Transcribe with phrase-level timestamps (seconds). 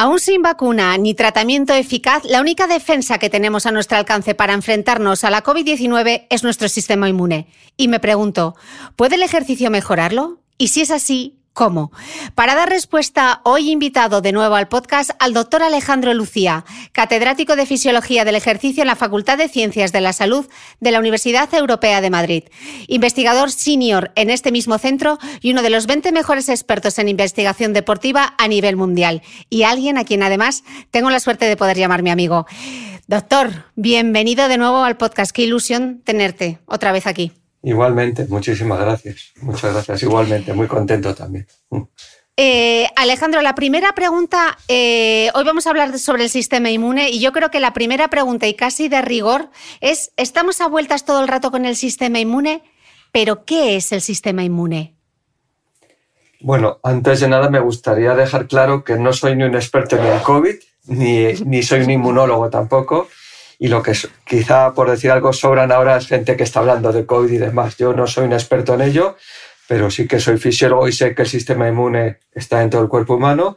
[0.00, 4.54] Aún sin vacuna ni tratamiento eficaz, la única defensa que tenemos a nuestro alcance para
[4.54, 7.48] enfrentarnos a la COVID-19 es nuestro sistema inmune.
[7.76, 8.54] Y me pregunto,
[8.94, 10.38] ¿puede el ejercicio mejorarlo?
[10.56, 11.90] Y si es así, ¿Cómo?
[12.36, 17.66] Para dar respuesta, hoy invitado de nuevo al podcast al doctor Alejandro Lucía, catedrático de
[17.66, 20.46] Fisiología del Ejercicio en la Facultad de Ciencias de la Salud
[20.78, 22.44] de la Universidad Europea de Madrid,
[22.86, 27.72] investigador senior en este mismo centro y uno de los 20 mejores expertos en investigación
[27.72, 32.04] deportiva a nivel mundial, y alguien a quien además tengo la suerte de poder llamar
[32.04, 32.46] mi amigo.
[33.08, 35.32] Doctor, bienvenido de nuevo al podcast.
[35.32, 37.32] Qué ilusión tenerte otra vez aquí.
[37.68, 39.32] Igualmente, muchísimas gracias.
[39.42, 40.02] Muchas gracias.
[40.02, 41.46] Igualmente, muy contento también.
[42.34, 47.20] Eh, Alejandro, la primera pregunta, eh, hoy vamos a hablar sobre el sistema inmune y
[47.20, 49.50] yo creo que la primera pregunta y casi de rigor
[49.82, 52.62] es, ¿estamos a vueltas todo el rato con el sistema inmune?
[53.12, 54.94] Pero ¿qué es el sistema inmune?
[56.40, 60.06] Bueno, antes de nada me gustaría dejar claro que no soy ni un experto en
[60.06, 60.54] el COVID,
[60.86, 63.08] ni, ni soy un inmunólogo tampoco
[63.58, 63.92] y lo que
[64.24, 67.76] quizá por decir algo sobran ahora es gente que está hablando de COVID y demás.
[67.76, 69.16] Yo no soy un experto en ello,
[69.66, 72.88] pero sí que soy fisiólogo y sé que el sistema inmune está en todo el
[72.88, 73.56] cuerpo humano.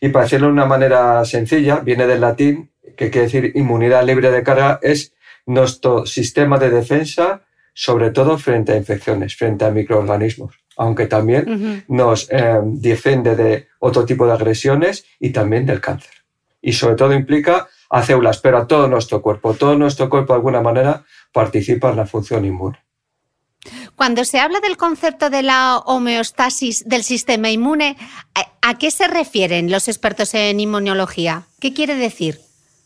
[0.00, 4.30] Y para decirlo de una manera sencilla, viene del latín, que quiere decir inmunidad libre
[4.30, 5.14] de carga, es
[5.46, 7.42] nuestro sistema de defensa,
[7.74, 14.04] sobre todo frente a infecciones, frente a microorganismos, aunque también nos eh, defiende de otro
[14.04, 16.21] tipo de agresiones y también del cáncer.
[16.62, 19.52] Y sobre todo implica a células, pero a todo nuestro cuerpo.
[19.54, 22.78] Todo nuestro cuerpo de alguna manera participa en la función inmune.
[23.94, 27.96] Cuando se habla del concepto de la homeostasis del sistema inmune,
[28.62, 31.44] ¿a qué se refieren los expertos en inmunología?
[31.60, 32.40] ¿Qué quiere decir?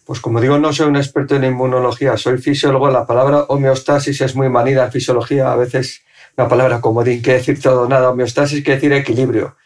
[0.05, 2.91] Pues como digo, no soy un experto en inmunología, soy fisiólogo.
[2.91, 5.53] La palabra homeostasis es muy manida en fisiología.
[5.53, 6.03] A veces
[6.37, 8.11] una palabra comodín quiere decir todo, nada.
[8.11, 9.57] Homeostasis quiere decir equilibrio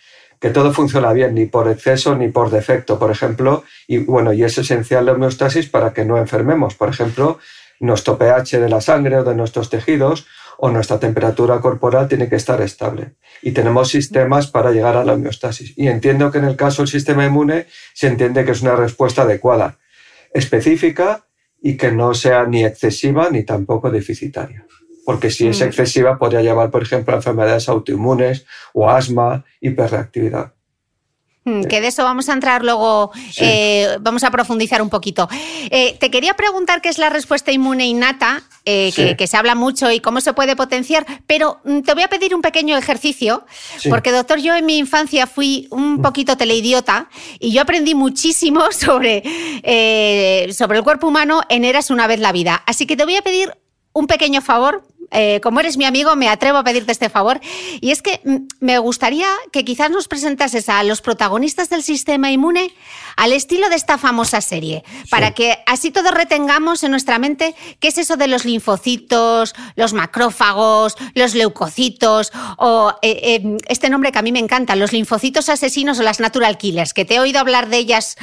[0.40, 4.42] que todo funciona bien, ni por exceso ni por defecto, por ejemplo, y bueno, y
[4.42, 7.38] es esencial la homeostasis para que no enfermemos, por ejemplo,
[7.78, 10.26] nuestro pH de la sangre o de nuestros tejidos
[10.58, 13.12] o nuestra temperatura corporal tiene que estar estable.
[13.42, 15.72] Y tenemos sistemas para llegar a la homeostasis.
[15.76, 19.22] Y entiendo que en el caso del sistema inmune se entiende que es una respuesta
[19.22, 19.78] adecuada,
[20.34, 21.26] específica
[21.62, 24.66] y que no sea ni excesiva ni tampoco deficitaria
[25.10, 25.64] porque si es mm.
[25.64, 30.52] excesiva podría llevar, por ejemplo, a enfermedades autoinmunes o asma, hiperreactividad.
[31.44, 35.28] Mm, que de eso vamos a entrar luego, eh, vamos a profundizar un poquito.
[35.68, 39.90] Eh, te quería preguntar qué es la respuesta inmune innata, eh, que, se habla mucho
[39.90, 43.44] y cómo se puede potenciar, pero mm, te voy a pedir un pequeño ejercicio,
[43.88, 47.08] porque doctor, yo en mi infancia fui un poquito teleidiota
[47.40, 49.24] y yo aprendí muchísimo sobre,
[50.52, 52.62] sobre el cuerpo humano en Eras una vez la vida.
[52.64, 53.52] Así que te voy a pedir
[53.92, 57.40] un pequeño favor, eh, como eres mi amigo, me atrevo a pedirte este favor.
[57.80, 62.30] Y es que mm, me gustaría que quizás nos presentases a los protagonistas del sistema
[62.30, 62.72] inmune
[63.16, 67.88] al estilo de esta famosa serie, para que así todos retengamos en nuestra mente qué
[67.88, 74.18] es eso de los linfocitos, los macrófagos, los leucocitos, o eh, eh, este nombre que
[74.18, 77.40] a mí me encanta, los linfocitos asesinos o las natural killers, que te he oído
[77.40, 78.16] hablar de ellas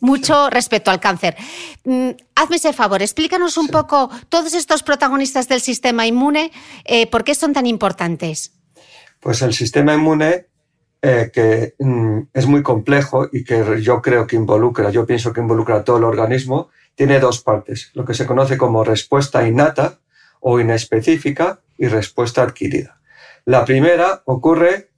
[0.00, 1.36] mucho respecto al cáncer.
[2.34, 6.50] Hazme ese favor, explícanos un poco todos estos protagonistas del sistema inmune,
[6.84, 8.52] eh, ¿por qué son tan importantes?
[9.20, 10.46] Pues el sistema inmune,
[11.02, 15.40] eh, que mm, es muy complejo y que yo creo que involucra, yo pienso que
[15.40, 19.98] involucra a todo el organismo, tiene dos partes, lo que se conoce como respuesta innata
[20.40, 23.00] o inespecífica y respuesta adquirida.
[23.44, 24.91] La primera ocurre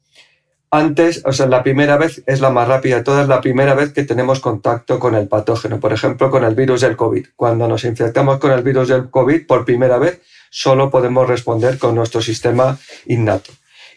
[0.75, 3.93] antes, o sea, la primera vez es la más rápida de todas, la primera vez
[3.93, 7.26] que tenemos contacto con el patógeno, por ejemplo, con el virus del COVID.
[7.37, 11.94] Cuando nos infectamos con el virus del COVID por primera vez, solo podemos responder con
[11.94, 12.76] nuestro sistema
[13.06, 13.53] innato.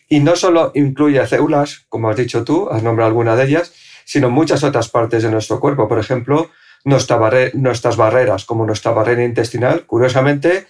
[0.07, 3.73] Y no solo incluye células, como has dicho tú, has nombrado alguna de ellas,
[4.05, 5.87] sino muchas otras partes de nuestro cuerpo.
[5.87, 6.51] Por ejemplo,
[6.83, 9.85] nuestras barreras, como nuestra barrera intestinal.
[9.87, 10.67] Curiosamente,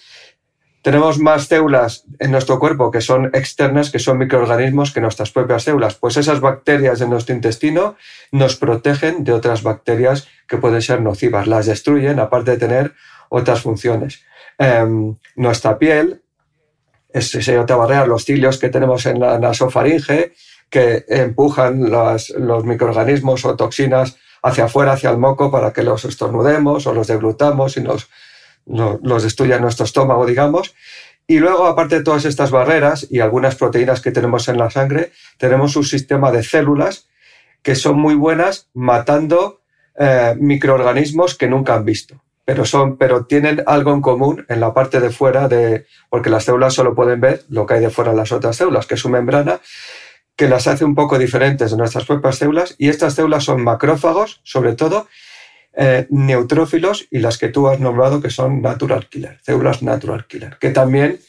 [0.88, 5.63] tenemos más células en nuestro cuerpo que son externas, que son microorganismos, que nuestras propias
[5.63, 5.95] células.
[5.95, 7.98] Pues esas bacterias de nuestro intestino
[8.31, 11.45] nos protegen de otras bacterias que pueden ser nocivas.
[11.45, 12.94] Las destruyen, aparte de tener
[13.28, 14.24] otras funciones.
[14.57, 16.22] Em, nuestra piel,
[17.10, 20.36] es, esa otra barrera, los cilios que tenemos en la nasofaringe,
[20.69, 26.88] que empujan los microorganismos o toxinas hacia afuera, hacia el moco, para que los estornudemos
[26.88, 28.07] o los deglutamos y nos
[28.68, 30.75] los destruye nuestro estómago, digamos.
[31.28, 35.12] Y luego, aparte de todas estas barreras y algunas proteínas que tenemos en la sangre,
[35.38, 37.10] tenemos un sistema de células
[37.62, 39.60] que son muy buenas matando
[40.00, 42.24] eh, microorganismos que nunca han visto.
[42.46, 46.46] Pero, son, pero tienen algo en común en la parte de fuera, de, porque las
[46.46, 49.02] células solo pueden ver lo que hay de fuera de las otras células, que es
[49.02, 49.60] su membrana,
[50.38, 52.75] que las hace un poco diferentes de nuestras propias células.
[52.78, 55.08] Y estas células son macrófagos, sobre todo,
[55.79, 60.57] eh, neutrófilos y las que tú has nombrado que son natural killer, células natural killer,
[60.59, 61.19] que también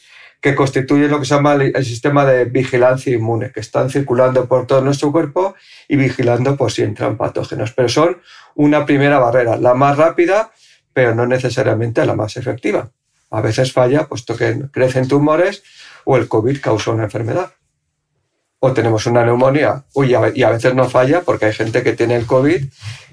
[0.41, 4.65] que constituyen lo que se llama el, sistema de vigilancia inmune, que están circulando por
[4.65, 5.53] todo nuestro cuerpo
[5.87, 7.73] y vigilando por si entran patógenos.
[7.73, 8.21] Pero son
[8.55, 10.51] una primera barrera, la más rápida,
[10.93, 12.89] pero no necesariamente la más efectiva.
[13.29, 15.61] A veces falla, puesto que crecen tumores
[16.05, 17.51] o el COVID causa una enfermedad
[18.59, 22.15] o tenemos una neumonía uy, y a veces no falla porque hay gente que tiene
[22.15, 22.63] el COVID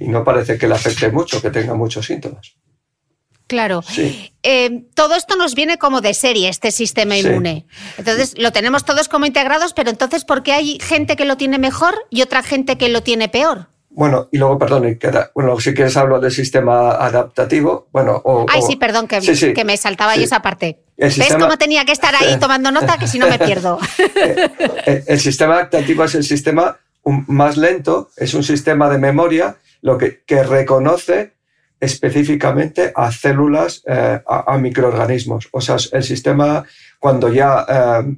[0.00, 2.56] y no parece que le afecte mucho, que tenga muchos síntomas.
[3.46, 3.84] Claro.
[4.42, 7.66] Eh, todo esto nos viene como de serie, este sistema inmune.
[7.96, 11.58] Entonces, lo tenemos todos como integrados, pero entonces, ¿por qué hay gente que lo tiene
[11.58, 13.68] mejor y otra gente que lo tiene peor?
[13.96, 14.98] Bueno, y luego, perdón,
[15.34, 17.88] bueno, si quieres hablo del sistema adaptativo.
[17.92, 19.20] Bueno, Ay, sí, perdón, que,
[19.54, 20.82] que me saltaba yo esa parte.
[20.98, 22.98] ¿Ves cómo tenía que estar ahí tomando nota?
[22.98, 23.78] Que si no me pierdo.
[24.88, 26.78] Eh, el sistema adaptativo es el sistema
[27.26, 31.32] más lento, es un sistema de memoria lo que, que reconoce
[31.80, 35.48] específicamente a células, eh, a, microorganismos.
[35.52, 36.64] O sea, el sistema,
[36.98, 38.16] cuando ya eh,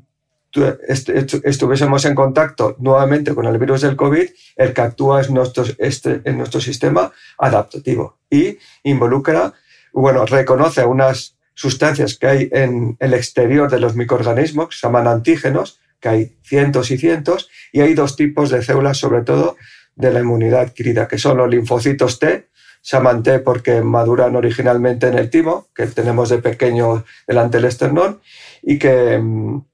[0.53, 6.23] estuviésemos en contacto nuevamente con el virus del COVID, el que actúa es nuestro, este,
[6.25, 9.53] en nuestro sistema adaptativo y involucra,
[9.93, 15.09] bueno, reconoce unas sustancias que hay en el exterior de los microorganismos, que se llaman
[15.09, 19.57] antígenos, que hay cientos y cientos, y hay dos tipos de células, sobre todo
[19.97, 22.49] de la inmunidad adquirida, que son los linfocitos T,
[22.81, 27.67] se llaman T porque maduran originalmente en el timo, que tenemos de pequeño delante del
[27.67, 28.21] esternón,
[28.63, 29.65] y que mm,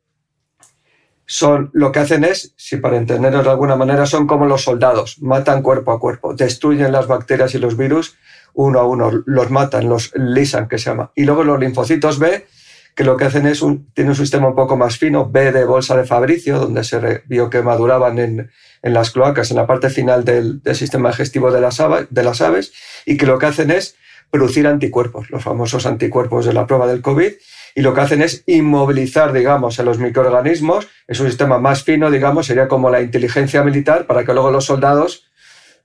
[1.26, 5.20] son, lo que hacen es, si para entenderlo de alguna manera, son como los soldados,
[5.20, 8.16] matan cuerpo a cuerpo, destruyen las bacterias y los virus
[8.54, 11.10] uno a uno, los matan, los lisan, que se llama.
[11.14, 12.46] Y luego los linfocitos B,
[12.94, 15.64] que lo que hacen es, un, tiene un sistema un poco más fino, B de
[15.64, 18.50] bolsa de Fabricio, donde se vio que maduraban en,
[18.82, 22.40] en, las cloacas, en la parte final del, del sistema digestivo de las, de las
[22.40, 22.72] aves,
[23.04, 23.96] y que lo que hacen es
[24.30, 27.32] producir anticuerpos, los famosos anticuerpos de la prueba del COVID,
[27.74, 30.86] y lo que hacen es inmovilizar, digamos, a los microorganismos.
[31.08, 34.66] Es un sistema más fino, digamos, sería como la inteligencia militar para que luego los
[34.66, 35.26] soldados,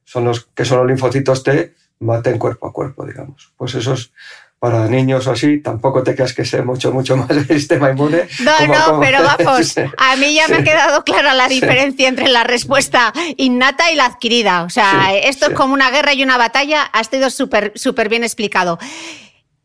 [0.05, 3.53] son los que son los linfocitos T, maten cuerpo a cuerpo, digamos.
[3.57, 4.11] Pues eso es
[4.59, 8.27] para niños o así, tampoco te creas que sé mucho, mucho más del sistema inmune.
[8.41, 12.43] No, no, pero vamos, a mí ya me ha quedado clara la diferencia entre la
[12.43, 14.63] respuesta innata y la adquirida.
[14.63, 18.23] O sea, esto es como una guerra y una batalla, ha sido súper súper bien
[18.23, 18.77] explicado.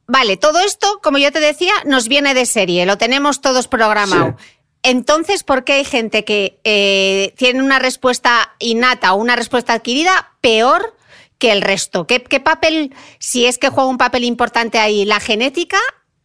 [0.07, 4.37] Vale, todo esto, como yo te decía, nos viene de serie, lo tenemos todos programado.
[4.83, 10.35] Entonces, ¿por qué hay gente que eh, tiene una respuesta innata o una respuesta adquirida
[10.43, 10.95] peor
[11.39, 12.07] que el resto?
[12.07, 15.79] ¿Qué, papel, si es que juega un papel importante ahí, la genética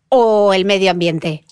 [0.09, 1.45] o el medio ambiente?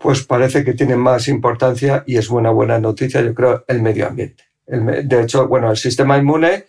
[0.00, 4.06] Pues parece que tiene más importancia y es una buena noticia, yo creo, el medio
[4.06, 4.44] ambiente.
[4.66, 6.64] de hecho, bueno, el sistema inmune,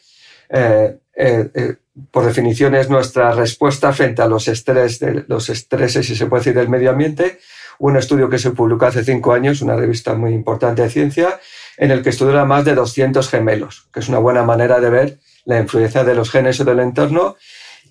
[0.53, 1.75] eh, eh,
[2.09, 6.55] por definición, es nuestra respuesta frente a los, estrés los estreses, si se puede decir,
[6.55, 7.39] del medio ambiente
[7.79, 11.39] un estudio que se publicó hace cinco años, una revista muy importante de ciencia,
[11.77, 15.19] en el que estudiaron más de 200 gemelos, que es una buena manera de ver
[15.45, 17.35] la influencia de los genes o del entorno,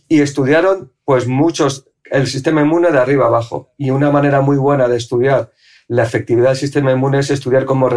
[0.09, 3.73] y estudiaron pues muchos, el sistema inmune de arriba abajo.
[3.77, 5.51] Y una manera muy buena de estudiar
[5.93, 7.91] la efectividad del sistema inmune es estudiar cómo,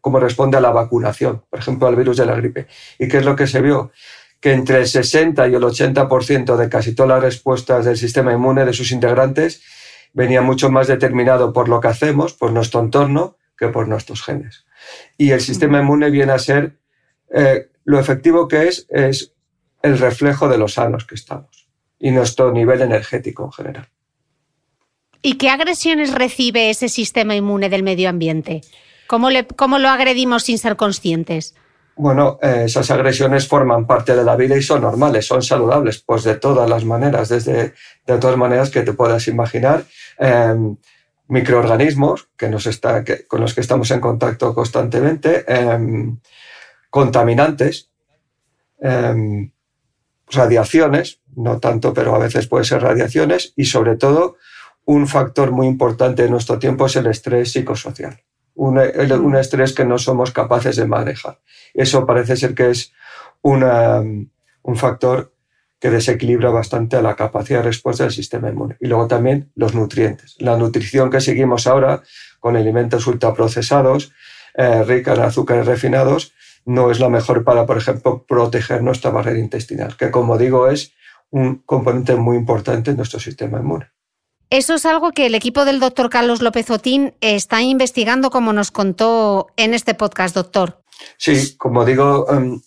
[0.00, 2.66] cómo responde a la vacunación, por ejemplo, al virus de la gripe.
[2.98, 3.92] ¿Y qué es lo que se vio?
[4.40, 8.64] Que entre el 60 y el 80% de casi todas las respuestas del sistema inmune
[8.64, 9.62] de sus integrantes
[10.14, 14.64] venía mucho más determinado por lo que hacemos, por nuestro entorno, que por nuestros genes.
[15.18, 16.78] Y el sistema inmune viene a ser,
[17.34, 19.34] eh, lo efectivo que es, es
[19.82, 23.88] el reflejo de los sanos que estamos y nuestro nivel energético en general.
[25.22, 28.62] ¿Y qué agresiones recibe ese sistema inmune del medio ambiente?
[29.06, 29.30] ¿Cómo,
[29.78, 31.54] lo agredimos sin ser conscientes?
[31.96, 36.24] Bueno, eh, esas agresiones forman parte de la vida y son normales, son saludables, pues
[36.24, 37.72] de todas las maneras, desde
[38.06, 39.84] de todas maneras que te puedas imaginar.
[40.18, 40.76] Em,
[41.28, 46.18] microorganismos que nos está, con los que estamos en contacto constantemente, em,
[46.90, 47.90] contaminantes,
[48.80, 49.50] em,
[50.28, 54.36] radiaciones, no tanto, pero a veces puede ser radiaciones, y sobre todo
[54.86, 58.18] un factor muy importante en nuestro tiempo es el estrés psicosocial
[58.56, 61.40] un, estrés que no somos capaces de manejar.
[61.74, 62.92] Eso parece ser que es
[63.42, 63.80] un
[64.74, 65.32] factor
[65.78, 68.76] que desequilibra bastante la capacidad de respuesta del sistema inmune.
[68.80, 70.36] Y luego también los nutrientes.
[70.38, 72.02] La nutrición que seguimos ahora
[72.40, 74.12] con alimentos ultraprocesados,
[74.54, 76.32] eh, rica en azúcares refinados,
[76.64, 80.94] no es la mejor para, por ejemplo, proteger nuestra barrera intestinal, que como digo es
[81.30, 83.90] un componente muy importante en nuestro sistema inmune.
[84.50, 88.70] Eso es algo que el equipo del doctor Carlos López Otín está investigando, como nos
[88.70, 90.82] contó en este podcast, doctor.
[91.18, 92.60] Sí, como digo, em,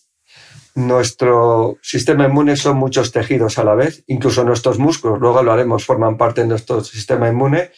[0.76, 5.86] nuestro sistema inmune son muchos tejidos a la vez, incluso nuestros músculos, luego lo haremos,
[5.86, 7.72] forman parte de nuestro sistema inmune.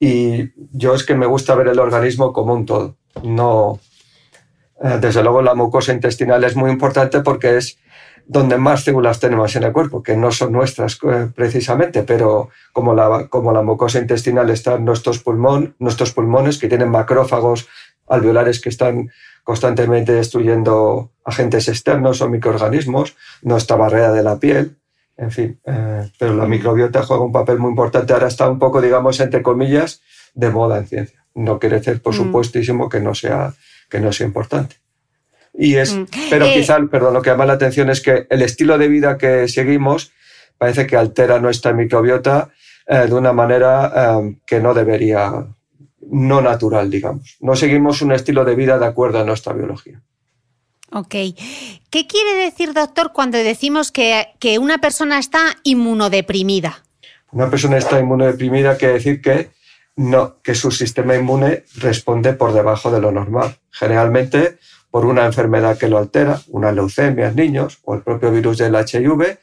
[0.00, 2.96] Y yo es que me gusta ver el organismo como un todo.
[3.22, 3.78] No,
[4.82, 7.78] eh, desde luego la mucosa intestinal es muy importante porque es
[8.26, 12.94] donde más células tenemos en el cuerpo, que no son nuestras eh, precisamente, pero como
[12.94, 17.68] la, como la mucosa intestinal está en nuestros, pulmón, nuestros pulmones, que tienen macrófagos
[18.08, 19.10] alveolares que están
[19.44, 24.76] constantemente destruyendo agentes externos o microorganismos, nuestra barrera de la piel,
[25.16, 28.12] en fin, eh, pero la microbiota juega un papel muy importante.
[28.12, 30.00] Ahora está un poco, digamos, entre comillas,
[30.34, 31.24] de moda en ciencia.
[31.34, 32.16] No quiere decir, por mm.
[32.16, 33.54] supuestísimo, que no sea,
[33.88, 34.81] que no sea importante.
[35.54, 36.06] Y es, mm.
[36.30, 39.18] pero eh, quizá, perdón, lo que llama la atención es que el estilo de vida
[39.18, 40.12] que seguimos
[40.56, 42.50] parece que altera nuestra microbiota
[42.86, 45.46] eh, de una manera eh, que no debería,
[46.10, 47.36] no natural, digamos.
[47.40, 50.00] No seguimos un estilo de vida de acuerdo a nuestra biología.
[50.92, 51.14] Ok.
[51.90, 56.84] ¿Qué quiere decir, doctor, cuando decimos que, que una persona está inmunodeprimida?
[57.30, 59.50] Una persona está inmunodeprimida quiere decir que
[59.96, 63.56] no, que su sistema inmune responde por debajo de lo normal.
[63.70, 64.58] Generalmente
[64.92, 68.74] por una enfermedad que lo altera, una leucemia en niños o el propio virus del
[68.74, 69.38] HIV,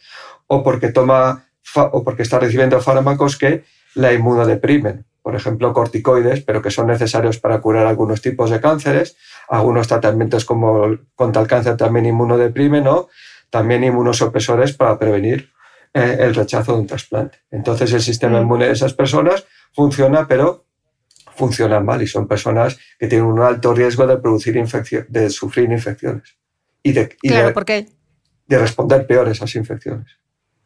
[0.46, 3.63] o porque, toma, o porque está recibiendo fármacos que
[3.96, 9.18] la inmunodeprimen, por ejemplo, corticoides, pero que son necesarios para curar algunos tipos de cánceres,
[9.50, 13.10] algunos tratamientos como contra el cáncer también inmunodeprimen, o
[13.50, 15.50] también inmunosupresores para prevenir
[15.96, 17.39] eh, el rechazo de un trasplante.
[17.50, 18.41] Entonces el sistema mm.
[18.44, 20.65] inmune de esas personas funciona, pero
[21.39, 25.72] funcionan mal y son personas que tienen un alto riesgo de producir infección, de sufrir
[25.72, 26.38] infecciones
[26.84, 30.08] y de, de, responder peor a esas infecciones.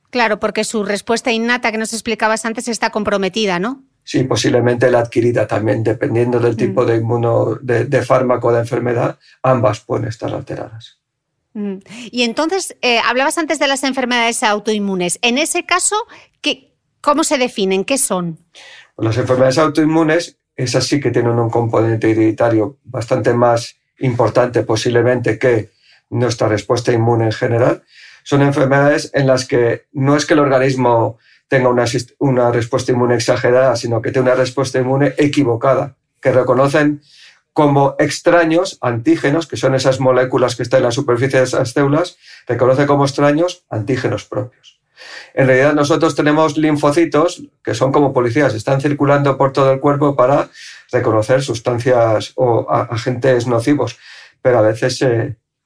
[0.09, 3.83] Claro, porque su respuesta innata que nos explicabas antes está comprometida, ¿no?
[4.03, 6.85] Sí, posiblemente la adquirida también, dependiendo del tipo mm.
[6.87, 10.99] de, inmuno, de, fármaco o de enfermedad, ambas pueden estar alteradas.
[11.53, 11.77] Mm.
[12.11, 15.19] Y entonces, eh, hablabas antes de las enfermedades autoinmunes.
[15.21, 15.95] En ese caso,
[16.41, 17.85] ¿qué, ¿cómo se definen?
[17.85, 18.39] ¿Qué son?
[18.97, 25.71] Las enfermedades autoinmunes esas sí que tienen un componente hereditario bastante más importante posiblemente que
[26.09, 27.83] nuestra respuesta inmune en general.
[28.23, 31.17] Son enfermedades en las que no es que el organismo
[31.47, 31.85] tenga una,
[32.19, 37.01] una respuesta inmune exagerada, sino que tenga una respuesta inmune equivocada, que reconocen
[37.51, 42.17] como extraños antígenos, que son esas moléculas que están en la superficie de esas células,
[42.47, 44.82] reconoce como extraños antígenos propios.
[45.33, 50.15] En realidad nosotros tenemos linfocitos que son como policías, están circulando por todo el cuerpo
[50.15, 50.49] para
[50.91, 53.97] reconocer sustancias o agentes nocivos,
[54.41, 55.03] pero a veces,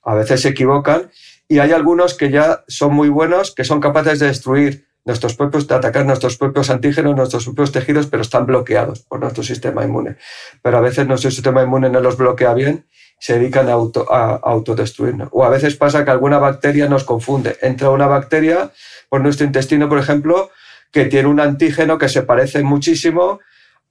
[0.03, 1.09] a veces se equivocan
[1.47, 5.67] y hay algunos que ya son muy buenos, que son capaces de destruir nuestros propios,
[5.67, 10.17] de atacar nuestros propios antígenos, nuestros propios tejidos, pero están bloqueados por nuestro sistema inmune.
[10.61, 12.85] Pero a veces nuestro sistema inmune no los bloquea bien,
[13.19, 15.29] se dedican a, auto, a autodestruirnos.
[15.31, 17.57] O a veces pasa que alguna bacteria nos confunde.
[17.61, 18.71] Entra una bacteria
[19.09, 20.51] por nuestro intestino, por ejemplo,
[20.91, 23.39] que tiene un antígeno que se parece muchísimo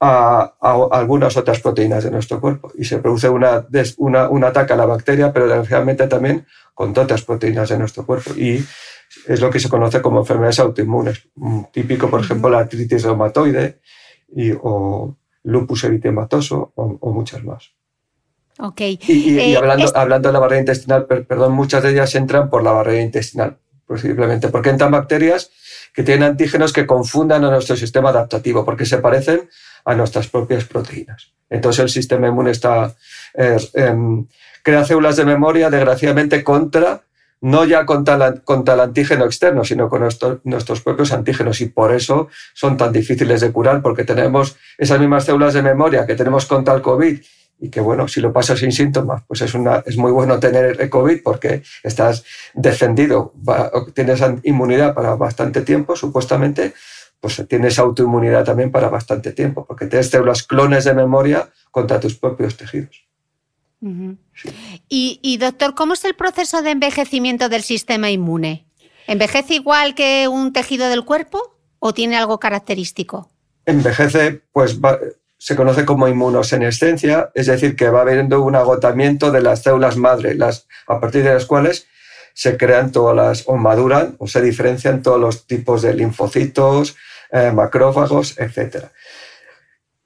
[0.00, 0.54] a,
[0.92, 3.66] algunas otras proteínas de nuestro cuerpo y se produce una,
[3.97, 8.33] una, un ataque a la bacteria, pero desgraciadamente también con otras proteínas de nuestro cuerpo.
[8.37, 8.64] Y
[9.26, 11.28] es lo que se conoce como enfermedades autoinmunes.
[11.73, 13.80] Típico, por ejemplo, la artritis reumatoide
[14.28, 17.75] y, o lupus eritematoso o, muchas más.
[19.06, 22.72] Y, eh, hablando, hablando de la barrera intestinal, perdón, muchas de ellas entran por la
[22.72, 25.50] barrera intestinal, posiblemente, porque entran bacterias
[25.92, 29.48] que tienen antígenos que confundan a nuestro sistema adaptativo, porque se parecen
[29.84, 31.32] a nuestras propias proteínas.
[31.48, 32.94] Entonces el sistema inmune está,
[33.34, 34.26] eh, em,
[34.62, 37.02] crea células de memoria, desgraciadamente, contra
[37.40, 40.00] no ya contra, contra, el antígeno externo, sino con
[40.44, 41.60] nuestros propios antígenos.
[41.60, 46.06] Y por eso son tan difíciles de curar, porque tenemos esas mismas células de memoria
[46.06, 47.20] que tenemos contra el COVID.
[47.58, 50.80] Y que bueno, si lo pasas sin síntomas, pues es, una, es muy bueno tener
[50.80, 53.32] el COVID porque estás defendido,
[53.94, 56.75] tienes inmunidad para bastante tiempo, supuestamente,
[57.18, 62.16] pues tienes autoinmunidad también para bastante tiempo, porque tienes células clones de memoria contra tus
[62.16, 63.06] propios tejidos
[64.88, 68.66] y, doctor, ¿cómo es el proceso de envejecimiento del sistema inmune?
[69.06, 73.30] ¿Envejece igual que un tejido del cuerpo o tiene algo característico?
[73.64, 74.78] Envejece, pues
[75.47, 80.35] se conoce como inmunosenescencia, es decir, que va habiendo un agotamiento de las células madre,
[80.35, 81.87] las, a partir de las cuales
[82.35, 86.97] se crean todas las, o maduran, o se diferencian todos los tipos de linfocitos,
[87.31, 88.87] eh, macrófagos, etc.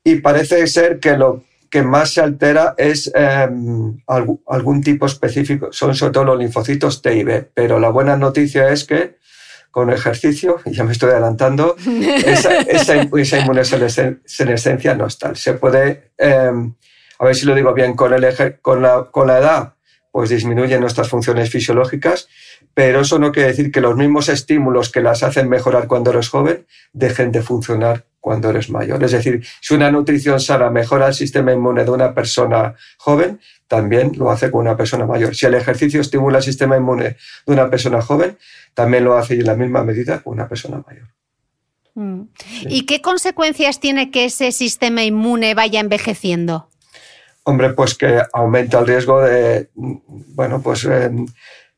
[0.05, 5.95] Y parece ser que lo que más se altera es em, algún, tipo específico, son
[5.95, 9.17] sobre todo los linfocitos T y B, pero la buena noticia es que
[9.71, 11.77] con ejercicio, y ya me estoy adelantando,
[12.25, 15.37] esa, esa, esa inmunosenescencia no es tal.
[15.37, 16.75] Se puede, em,
[17.19, 19.75] a ver si lo digo bien, con, el, con, la, con la edad,
[20.11, 22.28] pues disminuyen nuestras funciones fisiológicas,
[22.75, 26.28] pero eso no quiere decir que los mismos estímulos que las hacen mejorar cuando eres
[26.28, 29.02] joven dejen de funcionar cuando eres mayor.
[29.02, 34.13] Es decir, si una nutrición sana mejora el sistema inmune de una persona joven, también
[34.17, 35.35] lo hace con una persona mayor.
[35.35, 38.37] Si el ejercicio estimula el sistema inmune de una persona joven,
[38.75, 41.09] también lo hace en la misma medida con una persona mayor.
[41.95, 42.23] Mm.
[42.69, 46.69] ¿Y qué consecuencias tiene que ese sistema inmune vaya envejeciendo?
[47.45, 50.87] Hombre, pues que aumenta el riesgo de, bueno, pues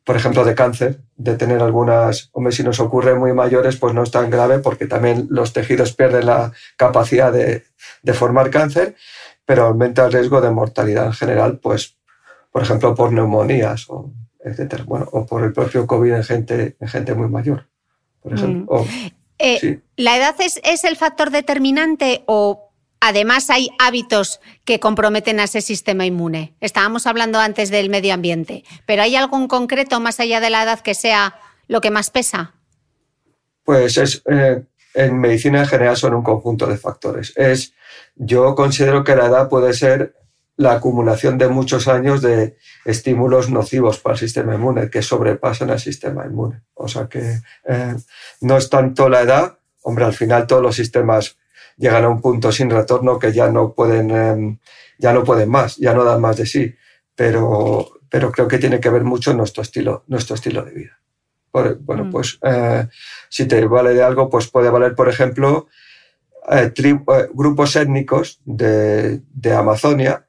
[0.04, 4.02] por ejemplo, de cáncer, de tener algunas, hombre, si nos ocurre muy mayores, pues no
[4.02, 7.64] es tan grave porque también los tejidos pierden la capacidad de,
[8.12, 8.96] formar cáncer,
[9.44, 11.96] pero aumenta el riesgo de mortalidad en general, pues,
[12.50, 14.12] por ejemplo, por neumonías o
[14.44, 17.68] etcétera, bueno, o por el propio COVID en gente, en gente muy mayor,
[18.20, 18.84] por ejemplo.
[18.84, 19.06] Mm.
[19.38, 22.71] Eh, ¿La edad es, es el factor determinante o
[23.04, 26.54] Además, hay hábitos que comprometen a ese sistema inmune.
[26.60, 30.62] Estábamos hablando antes del medio ambiente, pero ¿hay algo en concreto más allá de la
[30.62, 31.34] edad que sea
[31.66, 32.54] lo que más pesa?
[33.64, 34.62] Pues es, eh,
[34.94, 37.32] en medicina en general son un conjunto de factores.
[37.34, 37.74] Es,
[38.14, 40.14] yo considero que la edad puede ser
[40.56, 45.80] la acumulación de muchos años de estímulos nocivos para el sistema inmune que sobrepasan al
[45.80, 46.62] sistema inmune.
[46.74, 47.96] O sea que eh,
[48.42, 51.36] no es tanto la edad, hombre, al final todos los sistemas
[51.83, 54.59] llegan a un punto sin retorno que ya no pueden, em,
[54.99, 56.73] ya no pueden más, ya no dan más de sí.
[57.16, 60.99] Pero, pero creo que tiene que ver mucho nuestro estilo, nuestro estilo de vida.
[61.53, 62.11] bueno, mm.
[62.11, 62.87] pues eh,
[63.29, 65.66] si te vale de algo, pues puede valer, por ejemplo,
[66.51, 70.25] eh, eh, grupos étnicos de, de, Amazonia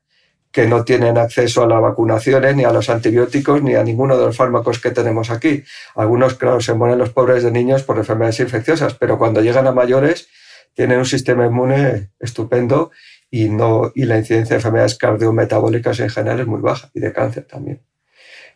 [0.52, 4.26] que no tienen acceso a las vacunaciones, ni a los antibióticos, ni a ninguno de
[4.26, 5.63] los fármacos que tenemos aquí.
[5.96, 9.72] Algunos, claro, se mueren los pobres de niños por enfermedades infecciosas, pero cuando llegan a
[9.72, 10.28] mayores
[10.73, 12.91] tienen un sistema inmune estupendo
[13.29, 17.12] y, no, y la incidencia de enfermedades cardiometabólicas en general es muy baja y de
[17.12, 17.81] cáncer también.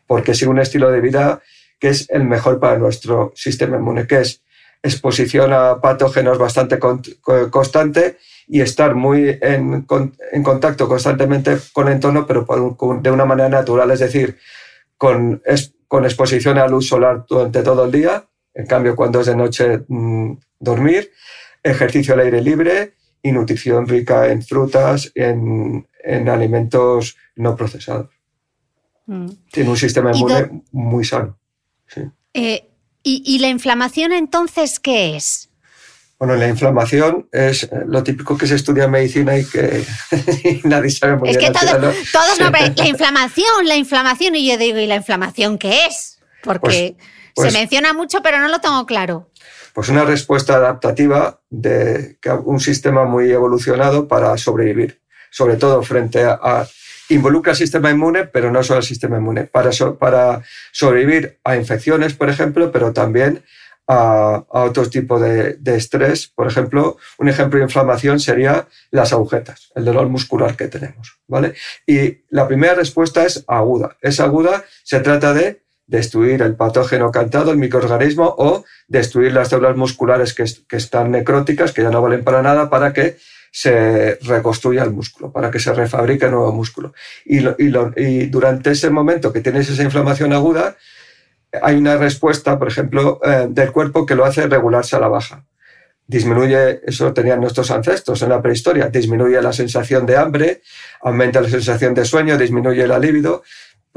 [0.05, 1.41] Porque sigue un estilo de vida
[1.79, 4.43] que es el mejor para nuestro sistema inmune, que es
[4.83, 9.85] exposición a patógenos bastante constante y estar muy en,
[10.43, 12.45] contacto constantemente con el entorno, pero
[13.01, 14.37] de una manera natural, es decir,
[14.97, 15.41] con,
[15.87, 18.25] con exposición a luz solar durante todo el día.
[18.53, 21.11] En cambio, cuando es de noche, mm, dormir,
[21.63, 25.87] ejercicio al aire libre y nutrición rica en frutas, en,
[26.29, 28.09] alimentos no procesados.
[29.05, 29.27] Mm.
[29.51, 31.37] Tiene un sistema inmune muy sano.
[32.33, 32.69] Eh,
[33.03, 35.49] ¿y, la inflamación entonces qué es?
[36.19, 39.85] Bueno, la inflamación es lo típico que se estudia en medicina y que
[40.63, 41.39] nadie sabe muy bien.
[41.39, 41.53] Es que
[42.11, 46.19] todos no la inflamación, la inflamación, y yo digo, ¿y la inflamación qué es?
[46.43, 49.29] Porque pues, pues se menciona mucho, pero no lo tengo claro.
[49.77, 56.67] Pues una respuesta adaptativa de un sistema muy evolucionado para sobrevivir, sobre todo frente a,
[57.09, 62.15] involucra al sistema inmune, pero no solo al sistema inmune, para, para sobrevivir a infecciones,
[62.15, 63.43] por ejemplo, pero también
[63.87, 66.25] a, otros tipos de, de, estrés.
[66.25, 71.19] Por ejemplo, un ejemplo de inflamación sería las agujetas, el dolor muscular que tenemos.
[71.27, 71.53] ¿vale?
[71.85, 73.95] Y la primera respuesta es aguda.
[74.01, 79.75] Es aguda, se trata de destruir el patógeno cantado, el microorganismo, o destruir las células
[79.75, 80.43] musculares que,
[80.77, 83.17] están necróticas, que ya no valen para nada, para que
[83.51, 86.93] se reconstruya el músculo, para que se refabrique nuevo músculo.
[87.25, 87.39] Y,
[88.27, 90.75] durante ese momento que tienes esa inflamación aguda,
[91.61, 95.45] hay una respuesta, por ejemplo, eh, del cuerpo que lo hace regularse a la baja.
[96.05, 100.61] Disminuye, eso tenían nuestros ancestros en la prehistoria, disminuye la sensación de hambre,
[101.01, 103.43] aumenta la sensación de sueño, disminuye la libido,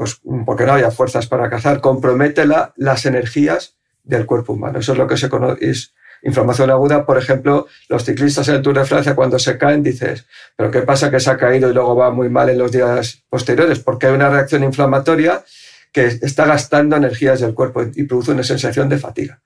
[0.01, 4.79] pues porque no había fuerzas para cazar, compromete las energías del cuerpo humano.
[4.79, 7.05] Eso es lo que se conoce, es inflamación aguda.
[7.05, 10.25] Por ejemplo, los ciclistas en el Tour de Francia cuando se caen dices,
[10.57, 13.25] pero ¿qué pasa que se ha caído y luego va muy mal en los días
[13.29, 13.77] posteriores?
[13.77, 15.43] Porque hay una reacción inflamatoria
[15.91, 19.43] que está gastando energías del cuerpo y produce una sensación de fatiga.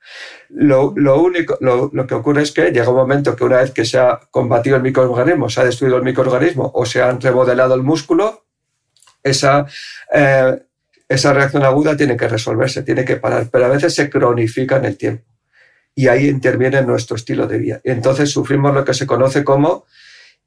[0.47, 3.83] Lo, único, lo, lo, que ocurre es que llega un momento que una vez que
[3.83, 7.83] se ha combatido el microorganismo, se ha destruido el microorganismo o se ha remodelado el
[7.83, 8.44] músculo,
[9.25, 9.65] esa,
[10.13, 10.57] eh,
[11.09, 14.85] esa reacción aguda tiene que resolverse, tiene que parar, pero a veces se cronifica en
[14.85, 15.25] el tiempo.
[15.95, 17.81] Y ahí interviene nuestro estilo de vida.
[17.83, 19.85] Entonces sufrimos lo que se conoce como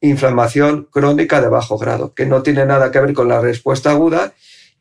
[0.00, 4.32] inflamación crónica de bajo grado, que no tiene nada que ver con la respuesta aguda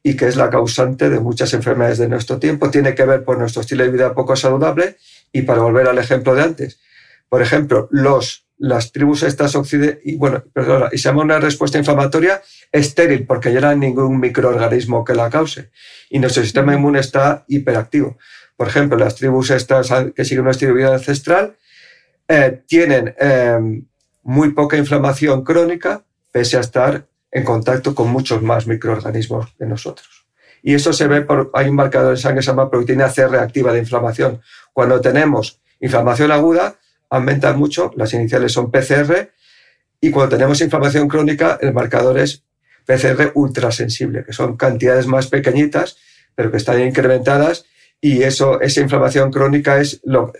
[0.03, 2.69] y que es la causante de muchas enfermedades de nuestro tiempo.
[2.69, 4.97] Tiene que ver por nuestro estilo de vida poco saludable
[5.31, 6.79] y para volver al ejemplo de antes.
[7.29, 11.77] Por ejemplo, los las tribus estas occidentales, y bueno, perdona, y se llama una respuesta
[11.77, 15.71] inflamatoria estéril, porque ya no hay ningún microorganismo que la cause.
[16.09, 18.17] Y nuestro sistema inmune está hiperactivo.
[18.55, 21.55] Por ejemplo, las tribus estas que siguen un estilo de vida ancestral
[22.27, 23.85] eh, tienen em,
[24.23, 30.25] muy poca inflamación crónica, pese a estar en contacto con muchos más microorganismos que nosotros.
[30.63, 33.27] Y eso se ve por, hay un marcador en sangre que se llama proteína C
[33.27, 34.41] reactiva de inflamación.
[34.73, 36.75] Cuando tenemos inflamación aguda,
[37.09, 39.31] aumentan mucho, las iniciales son PCR,
[40.01, 42.43] y cuando tenemos inflamación crónica, el marcador es
[42.87, 45.97] PCR ultrasensible, que son cantidades más pequeñitas,
[46.33, 47.65] pero que están incrementadas,
[48.01, 50.31] y eso, esa inflamación crónica es lo,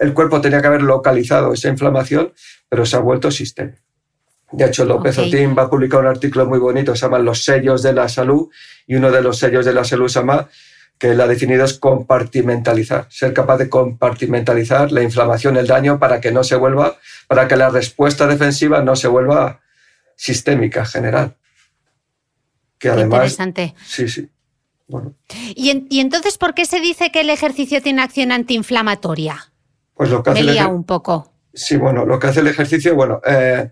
[0.00, 2.32] el cuerpo tenía que haber localizado esa inflamación,
[2.68, 3.74] pero se ha vuelto sistema.
[4.50, 7.82] De hecho, López Otín va a publicar un artículo muy bonito, se llama Los sellos
[7.82, 8.48] de la salud,
[8.86, 10.48] y uno de los sellos de la salud se llama
[10.98, 16.20] que él ha definido es compartimentalizar, ser capaz de compartimentalizar la inflamación, el daño, para
[16.20, 19.60] que no se vuelva, para que la respuesta defensiva no se vuelva
[20.16, 21.34] sistémica, general.
[22.82, 23.76] Que además, Interesante.
[23.86, 24.28] Sí, sí.
[24.88, 25.14] Bueno.
[25.54, 29.52] ¿Y, entonces por qué se dice que el ejercicio tiene acción antiinflamatoria?
[29.94, 31.32] Pues lo que hace Me un poco.
[31.54, 33.70] Sí, bueno, lo que hace el ejercicio, bueno, eh,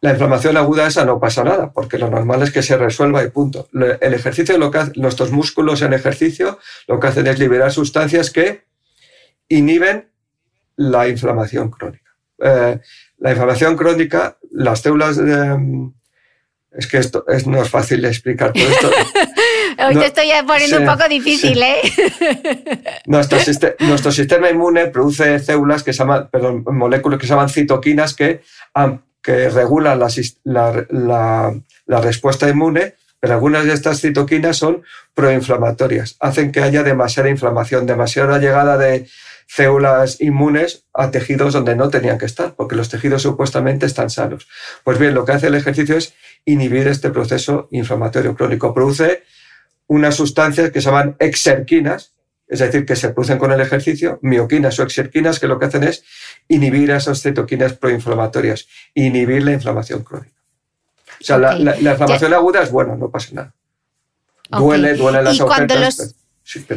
[0.00, 3.28] la inflamación aguda esa no pasa nada, porque lo normal es que se resuelva y
[3.28, 3.68] punto.
[3.74, 6.58] El ejercicio, lo que nuestros músculos en ejercicio,
[6.88, 8.64] lo que hacen es liberar sustancias que
[9.50, 10.08] inhiben
[10.76, 12.16] la inflamación crónica.
[12.38, 12.80] Eh,
[13.18, 15.90] la inflamación crónica, las células de,
[16.76, 18.90] es que esto no es fácil de explicar todo esto.
[19.86, 21.80] Hoy te estoy poniendo un poco difícil, ¿eh?
[23.06, 23.38] nuestro,
[23.80, 28.42] nuestro, sistema inmune produce células que se llaman, perdón, moléculas que se llaman citoquinas que
[29.24, 29.98] que regulan
[30.44, 34.82] la, respuesta inmune, pero algunas de estas citoquinas son
[35.14, 39.06] proinflamatorias, hacen que haya demasiada inflamación, demasiada llegada de
[39.46, 44.48] células inmunes a tejidos donde no tenían que estar, porque los tejidos supuestamente están sanos.
[44.82, 48.74] Pues bien, lo que hace el ejercicio es inhibir este proceso inflamatorio crónico.
[48.74, 49.22] Produce
[49.86, 52.12] unas sustancias que se llaman exerquinas,
[52.46, 55.84] es decir, que se producen con el ejercicio, mioquinas o exerquinas, que lo que hacen
[55.84, 56.04] es
[56.48, 60.34] inhibir esas citoquinas proinflamatorias, inhibir la inflamación crónica.
[61.20, 63.54] O sea, la, inflamación aguda es bueno, no pasa nada.
[64.50, 66.16] Duele, duele las agujetas.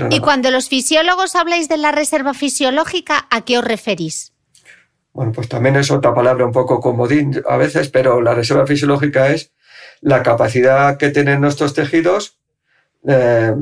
[0.10, 4.34] Y cuando los fisiólogos habláis de la reserva fisiológica, ¿a qué os referís?
[5.12, 9.30] Bueno, pues también es otra palabra un poco comodín a veces, pero la reserva fisiológica
[9.30, 9.52] es
[10.02, 12.38] la capacidad que tienen nuestros tejidos
[13.08, 13.56] eh,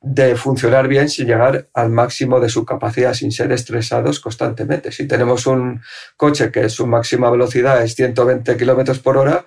[0.00, 4.90] de funcionar bien sin llegar al máximo de su capacidad, sin ser estresados constantemente.
[4.90, 5.82] Si tenemos un
[6.16, 9.46] coche que su máxima velocidad es 120 kilómetros por hora,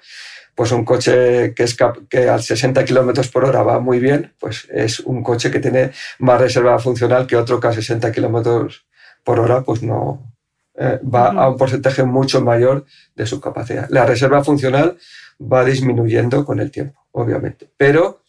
[0.60, 1.78] pues un coche que, es
[2.10, 5.91] que al 60 kilómetros por hora va muy bien, pues es un coche que tiene
[6.17, 8.86] más reserva funcional que otro que a 60 kilómetros
[9.24, 10.34] por hora, pues no
[10.76, 13.88] eh, va a un porcentaje mucho mayor de su capacidad.
[13.89, 14.98] La reserva funcional
[15.41, 18.24] va disminuyendo con el tiempo, obviamente, pero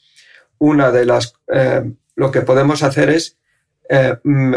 [0.59, 1.83] una de las eh,
[2.15, 3.39] lo que podemos hacer es
[3.89, 4.55] eh, mm,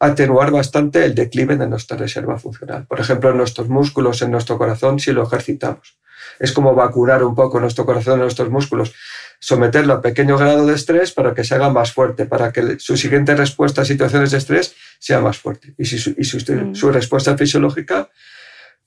[0.00, 2.86] atenuar bastante el declive de nuestra reserva funcional.
[2.86, 5.98] Por ejemplo, en nuestros músculos, en nuestro corazón, si lo ejercitamos.
[6.38, 8.94] Es como vacunar un poco nuestro corazón, nuestros músculos,
[9.38, 12.96] someterlo a pequeño grado de estrés para que se haga más fuerte, para que su
[12.96, 15.74] siguiente respuesta a situaciones de estrés sea más fuerte.
[15.76, 16.74] Y, si su, mm.
[16.74, 18.08] su respuesta fisiológica,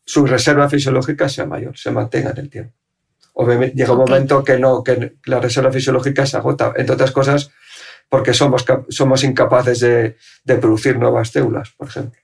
[0.03, 2.73] su reserva fisiológica sea mayor, se mantenga en el tiempo.
[3.33, 6.73] Obviamente, llega un momento que no, que la reserva fisiológica se agota.
[6.75, 7.51] Entre otras cosas,
[8.09, 12.22] porque somos, somos incapaces de, de producir nuevas células, por ejemplo.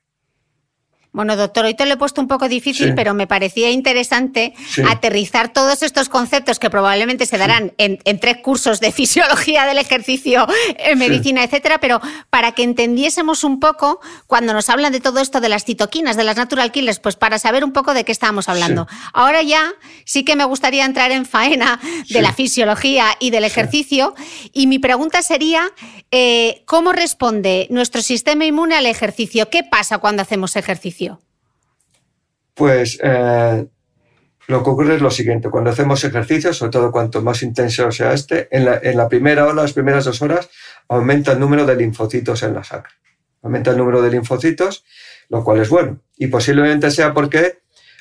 [1.12, 4.54] Bueno, doctor, hoy te lo he puesto un poco difícil, pero me parecía interesante
[4.88, 10.46] aterrizar todos estos conceptos que probablemente se darán en, tres cursos de fisiología del ejercicio,
[10.76, 15.40] en medicina, etcétera, pero para que entendiésemos un poco cuando nos hablan de todo esto
[15.40, 18.48] de las citoquinas, de las natural killers, pues para saber un poco de qué estamos
[18.48, 18.86] hablando.
[19.12, 19.72] Ahora ya
[20.04, 24.14] sí que me gustaría entrar en faena de la fisiología y del ejercicio,
[24.52, 25.72] y mi pregunta sería,
[26.12, 29.50] eh, ¿cómo responde nuestro sistema inmune al ejercicio?
[29.50, 30.99] ¿Qué pasa cuando hacemos ejercicio?
[32.54, 33.66] Pues eh,
[34.50, 38.12] lo que ocurre es lo siguiente, cuando hacemos ejercicio, sobre todo cuanto más intenso sea
[38.12, 38.64] este, en
[38.96, 40.50] la, primera hora, las primeras dos horas,
[40.88, 42.90] aumenta el número de linfocitos en la sangre.
[43.42, 44.84] Aumenta el número de linfocitos,
[45.28, 46.00] lo cual es bueno.
[46.16, 47.60] Y posiblemente sea porque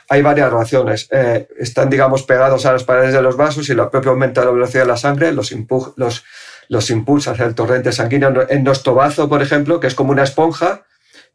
[0.10, 1.08] hay varias razones.
[1.12, 4.50] Eh, están, digamos, pegados a las paredes de los vasos y lo propio aumenta la
[4.50, 5.54] velocidad de la sangre, los,
[5.98, 6.26] los,
[6.68, 8.50] los impulsa hacia el torrente sanguíneo.
[8.50, 10.88] En nuestro bazo, por ejemplo, que es como una esponja,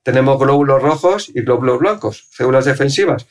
[0.05, 3.27] tenemos glóbulos rojos y glóbulos blancos, células defensivas.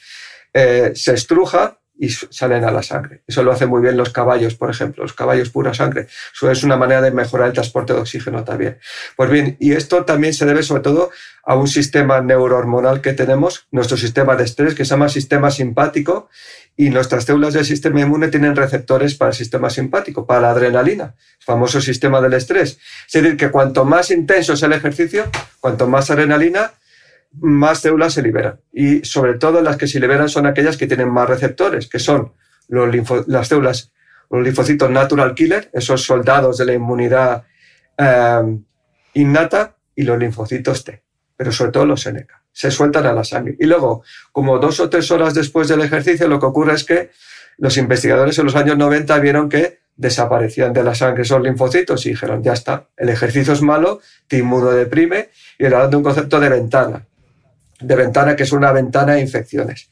[0.54, 3.22] Eh, se estruja y salen a la sangre.
[3.28, 6.08] Eso lo hacen muy bien los caballos, por ejemplo, los caballos pura sangre.
[6.34, 8.80] Eso es una manera de mejorar el transporte de oxígeno también.
[9.16, 11.12] Pues bien, y esto también se debe sobre todo
[11.44, 16.30] a un sistema neurohormonal que tenemos, nuestro sistema de estrés, que se llama sistema simpático,
[16.76, 21.16] y nuestras células del sistema inmune tienen receptores para el sistema simpático, para la adrenalina,
[21.40, 22.80] el famoso sistema del estrés.
[23.08, 25.26] Es decir, que cuanto más intenso es el ejercicio,
[25.60, 26.72] cuanto más adrenalina,
[27.40, 28.60] más células se liberan.
[28.72, 32.34] Y sobre todo las que se liberan son aquellas que tienen más receptores, que son
[32.68, 33.92] los las células,
[34.32, 37.44] los linfocitos natural killer, esos soldados de la inmunidad
[37.98, 38.42] eh,
[39.14, 41.04] innata, y los linfocitos T,
[41.36, 42.43] pero sobre todo los NK.
[42.54, 43.58] Se sueltan a la sangre.
[43.60, 47.10] Y luego, como dos o tres horas después del ejercicio, lo que ocurre es que
[47.58, 52.10] los investigadores en los años 90 vieron que desaparecían de la sangre esos linfocitos y
[52.10, 56.50] dijeron, ya está, el ejercicio es malo, te inmunodeprime, y era dando un concepto de
[56.50, 57.06] ventana
[57.84, 59.90] de ventana, que es una ventana de infecciones.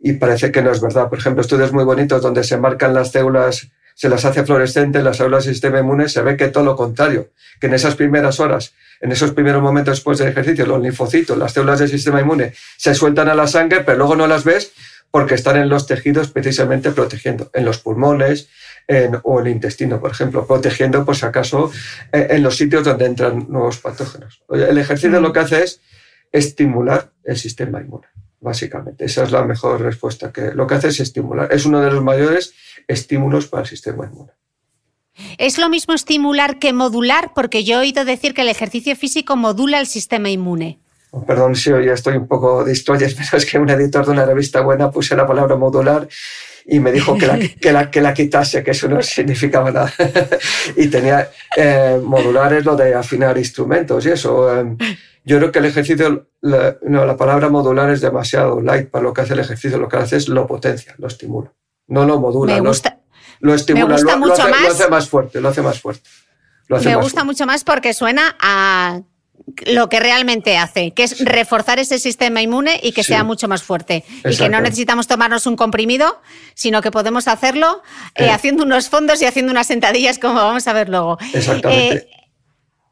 [0.00, 1.08] Y parece que no es verdad.
[1.08, 5.16] Por ejemplo, estudios muy bonitos donde se marcan las células, se las hace fluorescentes, las
[5.16, 7.30] células del sistema inmune, se ve que todo lo contrario,
[7.60, 11.52] que en esas primeras horas, en esos primeros momentos después del ejercicio, los linfocitos, las
[11.52, 14.72] células del sistema inmune, se sueltan a la sangre, pero luego no las ves
[15.10, 18.48] porque están en los tejidos precisamente protegiendo, en los pulmones
[19.22, 21.70] o el intestino, por ejemplo, protegiendo por si acaso
[22.12, 24.42] eh, en los sitios donde entran nuevos patógenos.
[24.50, 25.80] El ejercicio lo que hace es
[26.34, 28.08] estimular el sistema inmune,
[28.40, 29.04] básicamente.
[29.04, 31.52] Esa es la mejor respuesta, que lo que hace es estimular.
[31.52, 32.52] Es uno de los mayores
[32.88, 34.32] estímulos para el sistema inmune.
[35.38, 37.32] ¿Es lo mismo estimular que modular?
[37.34, 40.80] Porque yo he oído decir que el ejercicio físico modula el sistema inmune.
[41.12, 44.26] Oh, perdón si hoy estoy un poco distroyes, pero es que un editor de una
[44.26, 46.08] revista buena puse la palabra modular
[46.66, 49.92] y me dijo que la, que la, que la quitase, que eso no significaba nada.
[50.76, 54.60] y tenía, eh, modular es lo de afinar instrumentos y eso.
[54.60, 54.76] Eh,
[55.24, 59.14] yo creo que el ejercicio, la, no, la palabra modular es demasiado light para lo
[59.14, 59.78] que hace el ejercicio.
[59.78, 61.52] Lo que hace es lo potencia, lo estimula.
[61.86, 62.54] No lo modula.
[62.54, 62.98] Me gusta,
[63.40, 66.08] lo, estimula, lo, mucho hace, más, lo, hace, más fuerte, lo hace más fuerte.
[66.68, 69.00] me gusta mucho más porque suena a
[69.66, 73.62] lo que realmente hace, que es reforzar ese sistema inmune y que sea mucho más
[73.62, 74.04] fuerte.
[74.24, 76.20] Y que no necesitamos tomarnos un comprimido,
[76.54, 77.82] sino que podemos hacerlo
[78.14, 78.30] eh, eh.
[78.30, 81.18] haciendo unos fondos y haciendo unas sentadillas, como vamos a ver luego.
[81.32, 81.96] Exactamente.
[81.96, 82.23] Eh,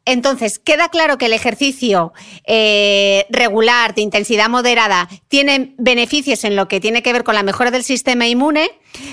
[0.05, 2.11] entonces, queda claro que el ejercicio
[2.45, 7.43] eh, regular, de intensidad moderada, tiene beneficios en lo que tiene que ver con la
[7.43, 8.69] mejora del sistema inmune,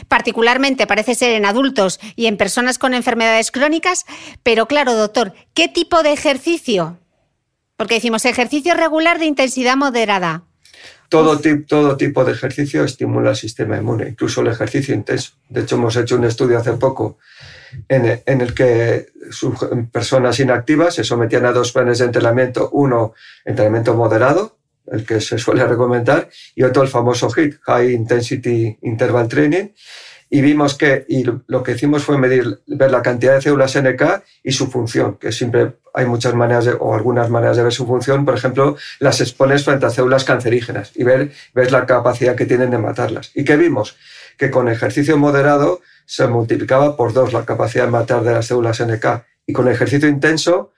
[0.08, 4.04] particularmente parece ser en adultos y en personas con enfermedades crónicas.
[4.42, 6.98] Pero claro, doctor, ¿qué tipo de ejercicio?
[7.76, 10.44] Porque decimos ejercicio regular de intensidad moderada.
[11.08, 15.32] Todo, todo tipo de ejercicio estimula el sistema inmune, incluso el ejercicio intenso.
[15.48, 17.18] De hecho, hemos hecho un estudio hace poco
[17.88, 19.06] en, el que
[19.92, 24.56] personas inactivas se sometían a dos planes de entrenamiento, uno entrenamiento moderado,
[24.90, 29.68] el que se suele recomendar, y otro el famoso HIT, High Intensity Interval Training,
[30.32, 34.22] y vimos que, y lo que hicimos fue medir, ver la cantidad de células NK
[34.44, 38.24] y su función, que siempre hay muchas maneras o algunas maneras de ver su función.
[38.24, 42.70] Por ejemplo, las expones frente a células cancerígenas y ver, ves la capacidad que tienen
[42.70, 43.32] de matarlas.
[43.34, 43.96] ¿Y qué vimos?
[44.38, 45.80] Que con ejercicio moderado
[46.10, 49.06] se multiplicaba por dos la capacidad de matar de las células NK.
[49.46, 50.72] Y con ejercicio intenso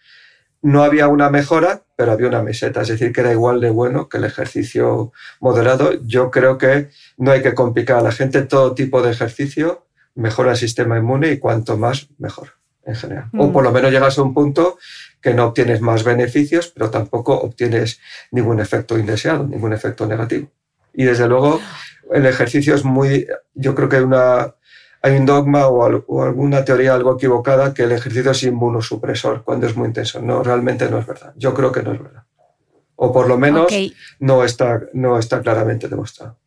[0.61, 4.11] no había una mejora, pero había una meseta, es decir, que era igual de bueno
[4.11, 5.95] que el ejercicio moderado.
[6.05, 10.51] Yo creo que no hay que complicar a la gente, todo tipo de ejercicio mejora
[10.51, 12.51] el sistema inmune y cuanto más, mejor
[12.85, 13.31] en general.
[13.33, 13.53] O mm.
[13.55, 14.77] por lo menos llegas a un punto
[15.23, 18.01] que no obtienes más beneficios, pero tampoco obtienes
[18.33, 20.51] ningún efecto indeseado, ningún efecto negativo.
[20.93, 21.59] Y desde luego
[22.13, 24.57] el ejercicio es muy, yo creo que una,
[25.03, 29.77] hay un dogma o, alguna teoría algo equivocada que el ejercicio es inmunosupresor cuando es
[29.77, 30.23] muy intenso.
[30.23, 31.35] No, realmente no es verdad.
[31.37, 32.23] Yo creo que no es verdad.
[32.95, 33.67] O por lo menos
[34.21, 36.39] no, está, no está claramente demostrado.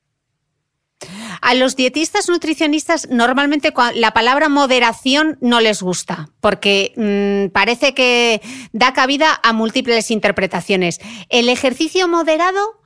[1.41, 8.41] A los dietistas nutricionistas normalmente la palabra moderación no les gusta porque mm, parece que
[8.71, 10.99] da cabida a múltiples interpretaciones.
[11.29, 12.79] El ejercicio moderado,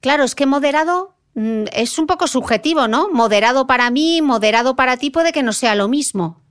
[0.00, 3.10] claro, es que moderado es un poco subjetivo, ¿no?
[3.10, 6.42] Moderado para mí, moderado para ti, puede que no sea lo mismo.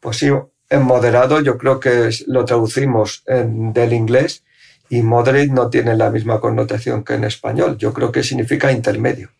[0.00, 0.28] Pues sí,
[0.68, 4.44] en moderado yo creo que lo traducimos del inglés
[4.88, 7.78] y moderate no tiene la misma connotación que en español.
[7.78, 9.30] Yo creo que significa intermedio.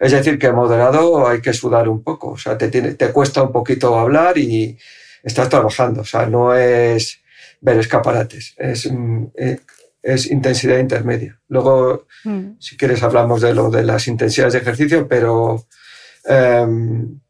[0.00, 2.30] es decir, que moderado hay que sudar un poco.
[2.30, 4.78] O sea, te, te cuesta un poquito hablar y
[5.22, 6.00] estás trabajando.
[6.00, 7.20] O sea, no es
[7.60, 8.54] ver escaparates.
[8.56, 9.60] Es, mm, eh,
[10.02, 11.40] es intensidad intermedia.
[11.48, 12.52] Luego, mm.
[12.58, 15.66] si quieres, hablamos de lo de las intensidades de ejercicio, pero
[16.24, 17.20] em,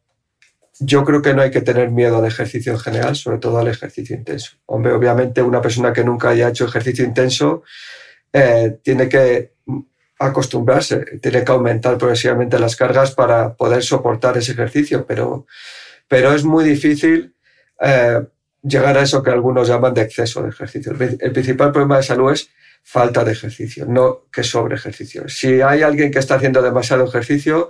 [0.79, 3.67] yo creo que no hay que tener miedo al ejercicio en general, sobre todo al
[3.67, 4.57] ejercicio intenso.
[4.65, 7.63] Hombre, obviamente una persona que nunca haya hecho ejercicio intenso
[8.31, 9.53] eh, tiene que
[10.19, 15.47] acostumbrarse, tiene que aumentar progresivamente las cargas para poder soportar ese ejercicio, pero,
[16.07, 17.35] pero es muy difícil
[17.81, 18.21] eh,
[18.61, 20.93] llegar a eso que algunos llaman de exceso de ejercicio.
[20.99, 22.49] El principal problema de salud es
[22.83, 25.27] falta de ejercicio, no que sobre ejercicio.
[25.27, 27.69] Si hay alguien que está haciendo demasiado ejercicio,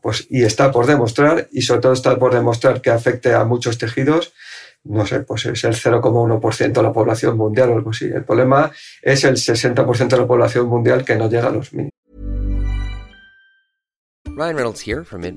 [0.00, 3.78] pues y está por demostrar, y sobre todo está por demostrar que afecte a muchos
[3.78, 4.32] tejidos,
[4.84, 8.06] no sé, pues es el 0,1% de la población mundial o algo así.
[8.06, 11.92] El problema es el 60% de la población mundial que no llega a los mínimos.
[14.36, 15.36] Ryan Reynolds here from Mint.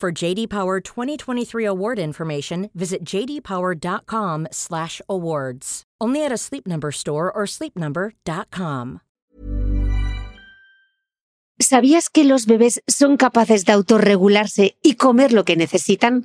[0.00, 5.82] For JD Power 2023 award information, visit jdpower.com/awards.
[6.00, 9.00] Only at a Sleep Number store or sleepnumber.com.
[11.60, 16.24] ¿Sabías que los bebés son capaces de autorregularse y comer lo que necesitan?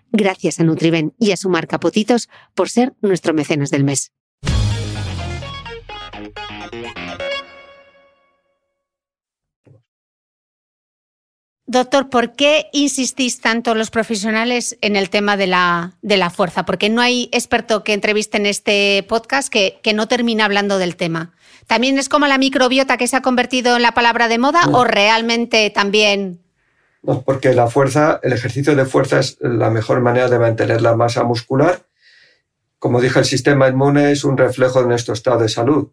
[0.11, 4.11] Gracias a Nutriben y a su marca Potitos por ser nuestro mecenas del mes.
[11.71, 16.65] Doctor, ¿por qué insistís tanto los profesionales en el tema de la, de la fuerza?
[16.65, 20.97] Porque no hay experto que entreviste en este podcast que, que, no termina hablando del
[20.97, 21.31] tema.
[21.67, 24.79] ¿También es como la microbiota que se ha convertido en la palabra de moda no.
[24.79, 26.40] o realmente también
[27.03, 30.95] no, porque la fuerza, el ejercicio de fuerza es la mejor manera de mantener la
[30.95, 31.81] masa muscular.
[32.77, 35.89] Como dije, el sistema inmune es un reflejo de nuestro estado de salud.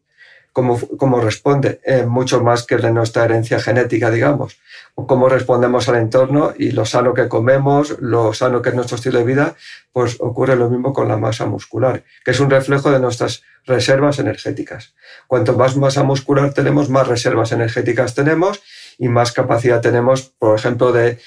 [0.52, 4.58] Cómo, cómo responde, eh, mucho más que de nuestra herencia genética, digamos,
[4.94, 8.96] o cómo respondemos al entorno y lo sano que comemos, lo sano que es nuestro
[8.96, 9.54] estilo de vida,
[9.92, 14.18] pues ocurre lo mismo con la masa muscular, que es un reflejo de nuestras reservas
[14.18, 14.94] energéticas.
[15.26, 18.60] Cuanto más masa muscular tenemos, más reservas energéticas tenemos
[18.98, 21.18] y más capacidad tenemos, por ejemplo, de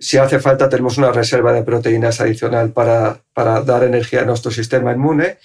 [0.00, 4.50] si hace falta, tenemos una reserva de proteínas adicional para, para dar energía a nuestro
[4.50, 5.36] sistema inmune.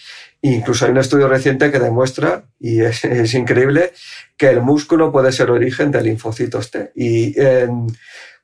[0.41, 3.91] Incluso hay un estudio reciente que demuestra, y es, es increíble,
[4.37, 6.91] que el músculo puede ser origen de linfocitos T.
[6.95, 7.87] Y en,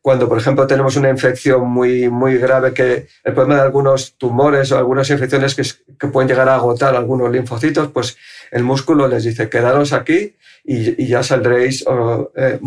[0.02, 4.72] cuando, por ejemplo, tenemos una infección muy, muy grave, que el problema de algunos tumores
[4.72, 5.64] o algunas infecciones que,
[5.98, 8.18] que pueden llegar a agotar algunos linfocitos, pues
[8.50, 12.60] el músculo les dice, quedaros aquí y, y ya saldréis, o, eh,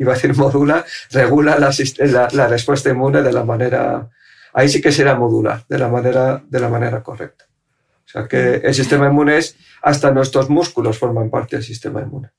[0.00, 4.10] iba a decir modula, regula la, la, la, respuesta inmune de la manera,
[4.52, 7.46] ahí sí que será modular, de la manera, de la manera correcta.
[8.06, 12.30] O sea que el sistema inmune es, hasta nuestros músculos forman parte del sistema inmune.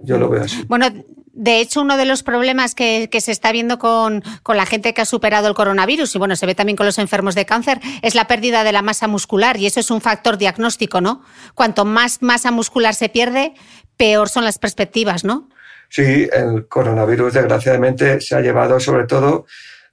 [0.00, 0.64] Yo lo veo así.
[0.68, 0.86] Bueno,
[1.34, 5.02] de hecho, uno de los problemas que, se está viendo con, con, la gente que
[5.02, 8.14] ha superado el coronavirus, y bueno, se ve también con los enfermos de cáncer, es
[8.14, 11.22] la pérdida de la masa muscular, y eso es un factor diagnóstico, ¿no?
[11.54, 13.54] Cuanto más masa muscular se pierde,
[13.96, 15.48] peor son las perspectivas, ¿no?
[15.88, 19.46] Sí, el coronavirus desgraciadamente se ha llevado sobre todo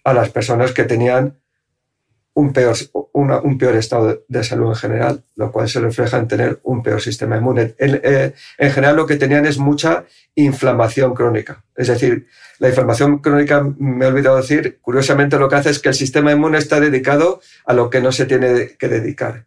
[0.03, 1.40] a las personas que tenían
[2.33, 2.75] un peor,
[3.13, 7.01] un peor estado de salud en general, lo cual se refleja en tener un peor
[7.01, 7.75] sistema inmune.
[7.77, 10.05] En, eh, en, general lo que tenían es mucha
[10.35, 11.63] inflamación crónica.
[11.75, 12.27] Es decir,
[12.59, 16.31] la inflamación crónica, me he olvidado decir, curiosamente lo que hace es que el sistema
[16.31, 19.45] inmune está dedicado a lo que no se tiene que dedicar.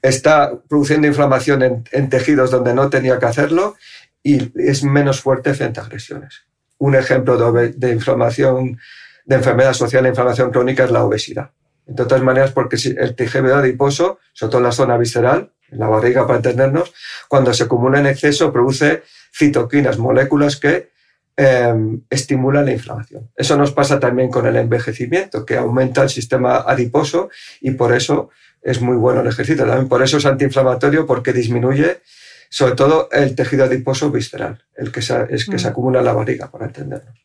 [0.00, 3.76] Está produciendo inflamación en, tejidos donde no tenía que hacerlo
[4.22, 6.44] y es menos fuerte frente a agresiones.
[6.78, 8.78] Un ejemplo de, de inflamación,
[9.26, 11.50] de enfermedad social e inflamación crónica es la obesidad
[11.86, 15.88] entre otras maneras, porque el tejido adiposo, sobre todo en la zona visceral, en la
[15.88, 16.92] barriga para entendernos,
[17.28, 19.02] cuando se acumula en exceso produce
[19.34, 20.90] citoquinas, moléculas que
[21.36, 21.74] eh,
[22.10, 23.30] estimulan la inflamación.
[23.34, 27.30] Eso nos pasa también con el envejecimiento, que aumenta el sistema adiposo
[27.60, 28.28] y por eso
[28.60, 29.64] es muy bueno el ejercicio.
[29.64, 32.00] También por eso es antiinflamatorio, porque disminuye
[32.50, 36.12] sobre todo el tejido adiposo visceral, el que se, es que se acumula en la
[36.12, 37.18] barriga, para entendernos.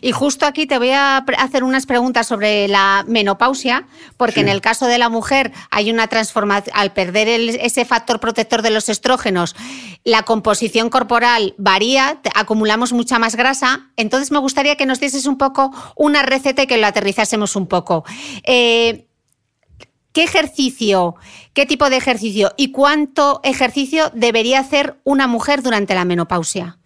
[0.00, 3.86] Y justo aquí te voy a hacer unas preguntas sobre la menopausia,
[4.16, 4.40] porque sí.
[4.40, 8.62] en el caso de la mujer hay una transformación, al perder el, ese factor protector
[8.62, 9.54] de los estrógenos,
[10.04, 13.90] la composición corporal varía, acumulamos mucha más grasa.
[13.96, 17.66] Entonces me gustaría que nos dieses un poco una receta y que lo aterrizásemos un
[17.66, 18.04] poco.
[18.42, 19.06] Eh,
[20.12, 21.16] ¿Qué ejercicio,
[21.52, 26.78] qué tipo de ejercicio y cuánto ejercicio debería hacer una mujer durante la menopausia?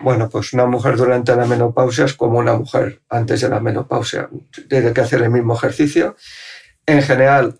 [0.00, 4.28] Bueno, pues una mujer durante la menopausia es como una mujer antes de la menopausia.
[4.68, 6.16] Tiene que hacer el mismo ejercicio.
[6.86, 7.58] En general,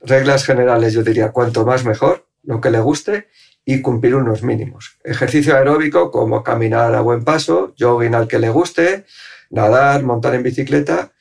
[0.00, 3.28] reglas generales, yo diría cuanto más mejor, lo que le guste
[3.66, 4.98] y cumplir unos mínimos.
[5.04, 9.04] Ejercicio aeróbico como caminar a buen paso, jogging al que le guste,
[9.50, 11.12] nadar, montar en bicicleta,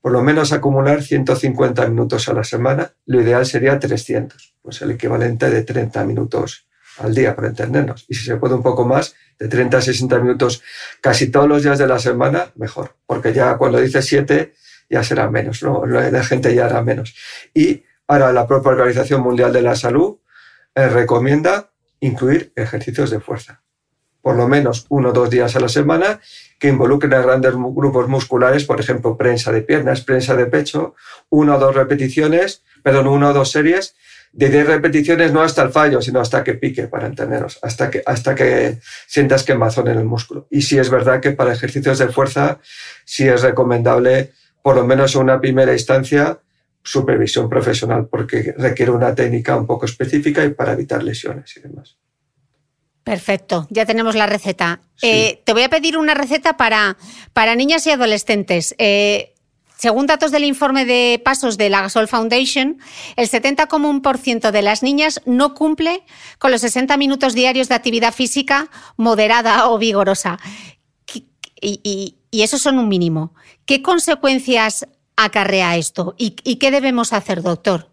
[0.00, 2.92] por lo menos acumular 150 minutos a la semana.
[3.06, 6.66] Lo ideal sería 300, pues el equivalente de 30 minutos
[6.98, 8.04] al día, para entendernos.
[8.08, 10.62] Y si se puede un poco más, de 30 a 60 minutos
[11.00, 12.96] casi todos los días de la semana, mejor.
[13.06, 14.52] Porque ya cuando dice 7
[14.88, 15.86] ya será menos, ¿no?
[15.86, 17.14] La gente ya hará menos.
[17.54, 20.18] Y ahora la propia Organización Mundial de la Salud
[20.74, 21.70] eh, recomienda
[22.00, 23.62] incluir ejercicios de fuerza.
[24.20, 26.20] Por lo menos uno o dos días a la semana
[26.58, 30.94] que involucren a grandes grupos musculares, por ejemplo, prensa de piernas, prensa de pecho,
[31.28, 33.96] una o dos repeticiones, perdón, una o dos series
[34.32, 38.02] de 10 repeticiones no hasta el fallo, sino hasta que pique, para entenderos, hasta que,
[38.04, 40.46] hasta que sientas quemazón en el músculo.
[40.50, 42.58] Y sí es verdad que para ejercicios de fuerza
[43.04, 46.40] sí es recomendable, por lo menos en una primera instancia,
[46.82, 51.98] supervisión profesional, porque requiere una técnica un poco específica y para evitar lesiones y demás.
[53.04, 54.80] Perfecto, ya tenemos la receta.
[54.94, 55.08] Sí.
[55.08, 56.96] Eh, te voy a pedir una receta para,
[57.32, 58.74] para niñas y adolescentes.
[58.78, 59.34] Eh,
[59.82, 62.78] según datos del informe de pasos de la Gasol Foundation,
[63.16, 66.04] el 70,1% de las niñas no cumple
[66.38, 70.38] con los 60 minutos diarios de actividad física moderada o vigorosa.
[71.60, 73.34] Y, y, y eso son un mínimo.
[73.66, 76.14] ¿Qué consecuencias acarrea esto?
[76.16, 77.88] ¿Y, ¿Y qué debemos hacer, doctor?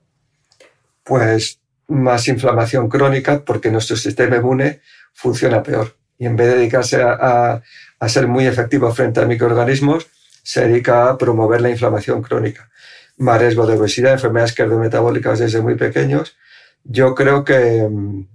[1.03, 4.81] Pues más inflamación crónica porque nuestro sistema inmune
[5.13, 5.97] funciona peor.
[6.19, 7.63] y en vez de dedicarse a,
[7.99, 10.05] a ser muy efectivo frente a microorganismos,
[10.43, 12.69] se dedica a promover la inflamación crónica,
[13.17, 16.37] más riesgo de obesidad, enfermedades cardiometabólicas desde muy pequeños.
[16.83, 18.27] Yo creo que mm,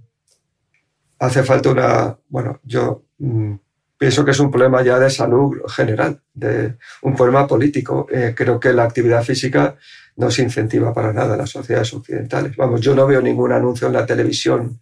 [1.19, 3.55] hace falta una, bueno, yo mm,
[3.97, 8.07] pienso que es un problema ya de salud general, de un problema político.
[8.11, 9.77] Eh, creo que la actividad física
[10.17, 12.55] no se incentiva para nada en las sociedades occidentales.
[12.55, 14.81] Vamos, yo no veo ningún anuncio en la televisión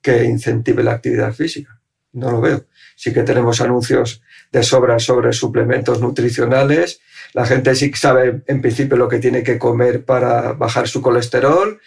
[0.00, 1.80] que incentive la actividad física.
[2.12, 2.64] No lo veo.
[2.98, 7.00] Sí que tenemos anuncios de sobra sobre suplementos nutricionales.
[7.32, 11.80] La gente sí sabe en principio lo que tiene que comer para bajar su colesterol,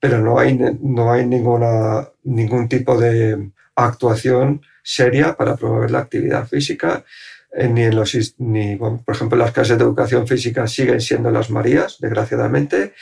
[0.00, 6.48] pero no hay, no hay ninguna, ningún tipo de actuación seria para promover la actividad
[6.48, 7.04] física.
[7.52, 11.50] Eh, ni en los, ni, por ejemplo, las clases de educación física siguen siendo las
[11.50, 12.94] Marías, desgraciadamente,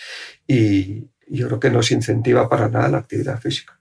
[0.48, 3.78] y yo creo que no se incentiva para nada la actividad física.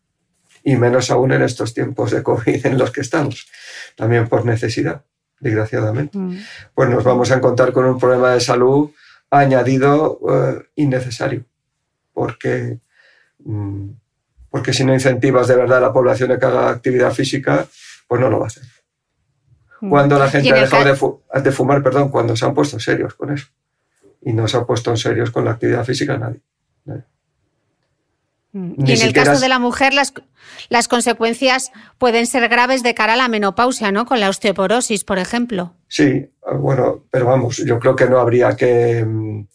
[0.63, 3.47] Y menos aún en estos tiempos de COVID en los que estamos,
[3.95, 5.03] también por necesidad,
[5.39, 6.17] desgraciadamente.
[6.17, 6.39] Mm.
[6.73, 8.91] Pues nos vamos a encontrar con un problema de salud
[9.29, 11.43] añadido eh, innecesario,
[12.13, 12.79] porque,
[13.39, 13.89] mm,
[14.49, 17.67] porque si no incentivas de verdad a la población a que haga actividad física,
[18.07, 18.63] pues no lo va a hacer.
[19.81, 19.89] Mm.
[19.89, 23.47] Cuando la gente ha dejado de, fumar, perdón, cuando se han puesto serios con eso.
[24.21, 26.41] Y no se ha puesto en serios con la actividad física nadie.
[28.53, 28.85] Mm.
[28.85, 30.13] y en el caso de la mujer, las,
[30.69, 34.05] las consecuencias pueden ser graves de cara a la menopausia, ¿no?
[34.05, 35.73] Con la osteoporosis, por ejemplo.
[35.87, 36.29] Sí,
[36.59, 39.47] bueno, pero vamos, yo creo que no habría que, mm,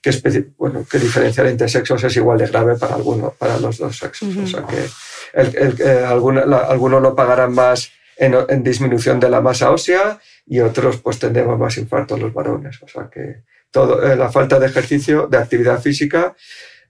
[0.00, 3.98] que, bueno, que diferenciar entre sexos es igual de grave para, alguno, para los dos
[3.98, 4.36] sexos.
[4.36, 4.88] O sea que
[5.34, 11.58] el, algunos lo pagarán más en, disminución de la masa ósea y otros pues tendremos
[11.58, 12.82] más infartos los varones.
[12.82, 16.34] O sea que todo, eh, la falta de ejercicio, de actividad física,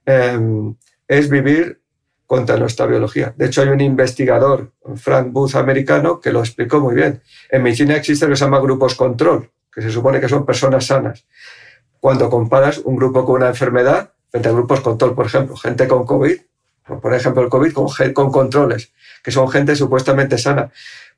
[0.05, 0.75] em,
[1.17, 1.81] es vivir
[2.25, 3.33] contra nuestra biología.
[3.37, 7.21] De hecho, hay un investigador, Frank Booth, americano, que lo explicó muy bien.
[7.49, 10.85] En medicina existe lo que se llama grupos control, que se supone que son personas
[10.85, 11.25] sanas.
[11.99, 16.05] Cuando comparas un grupo con una enfermedad frente a grupos control, por ejemplo, gente con
[16.05, 16.37] COVID,
[17.01, 18.91] por ejemplo el COVID con, con controles,
[19.23, 20.71] que son gente supuestamente sana.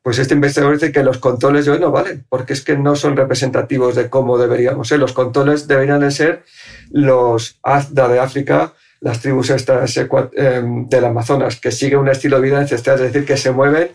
[0.03, 2.95] Pues este investigador dice que los controles de hoy no valen, porque es que no
[2.95, 4.99] son representativos de cómo deberíamos ser.
[4.99, 6.43] Los controles deberían ser
[6.91, 12.43] los Azda de África, las tribus estas em, del Amazonas, que siguen un estilo de
[12.43, 13.89] vida ancestral, es decir, que se mueven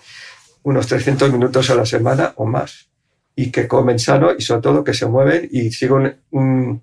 [0.62, 2.88] unos 300 minutos a la semana o más,
[3.34, 6.82] y que comen sano y sobre todo que se mueven y siguen un,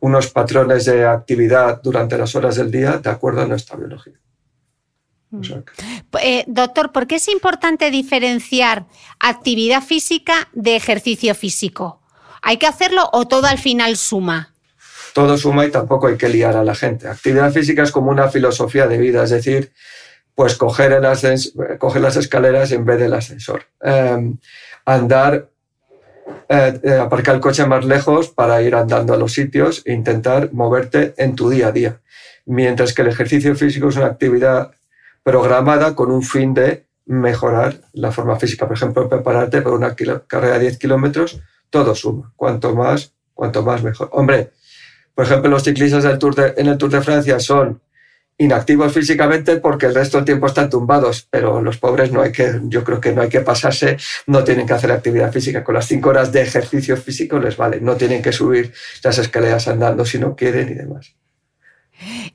[0.00, 4.14] unos patrones de actividad durante las horas del día de acuerdo a nuestra biología.
[5.30, 5.42] Mm.
[6.22, 8.86] Eh, doctor, ¿por qué es importante diferenciar
[9.18, 12.00] actividad física de ejercicio físico?
[12.42, 14.53] ¿Hay que hacerlo o todo al final suma?
[15.14, 17.08] Todo suma y tampoco hay que liar a la gente.
[17.08, 19.72] Actividad física es como una filosofía de vida, es decir,
[20.34, 23.62] pues coger, el coger las escaleras en vez del ascensor.
[23.80, 24.36] Em,
[24.84, 25.48] andar
[26.48, 30.52] eh, eh, aparcar el coche más lejos para ir andando a los sitios e intentar
[30.52, 32.00] moverte en tu día a día.
[32.46, 34.72] Mientras que el ejercicio físico es una actividad
[35.22, 38.66] programada con un fin de mejorar la forma física.
[38.66, 41.40] Por ejemplo, prepararte para una carrera de 10 kilómetros,
[41.70, 42.32] todo suma.
[42.36, 44.10] Cuanto más, cuanto más mejor.
[44.12, 44.52] Hombre,
[45.14, 47.80] por ejemplo, los ciclistas del Tour en el Tour de Francia son
[48.36, 52.60] inactivos físicamente porque el resto del tiempo están tumbados, pero los pobres no hay que,
[52.64, 53.96] yo creo que no hay que pasarse,
[54.26, 55.62] no tienen que hacer actividad física.
[55.62, 59.68] Con las cinco horas de ejercicio físico les vale, no tienen que subir las escaleras
[59.68, 61.14] andando si no quieren y demás.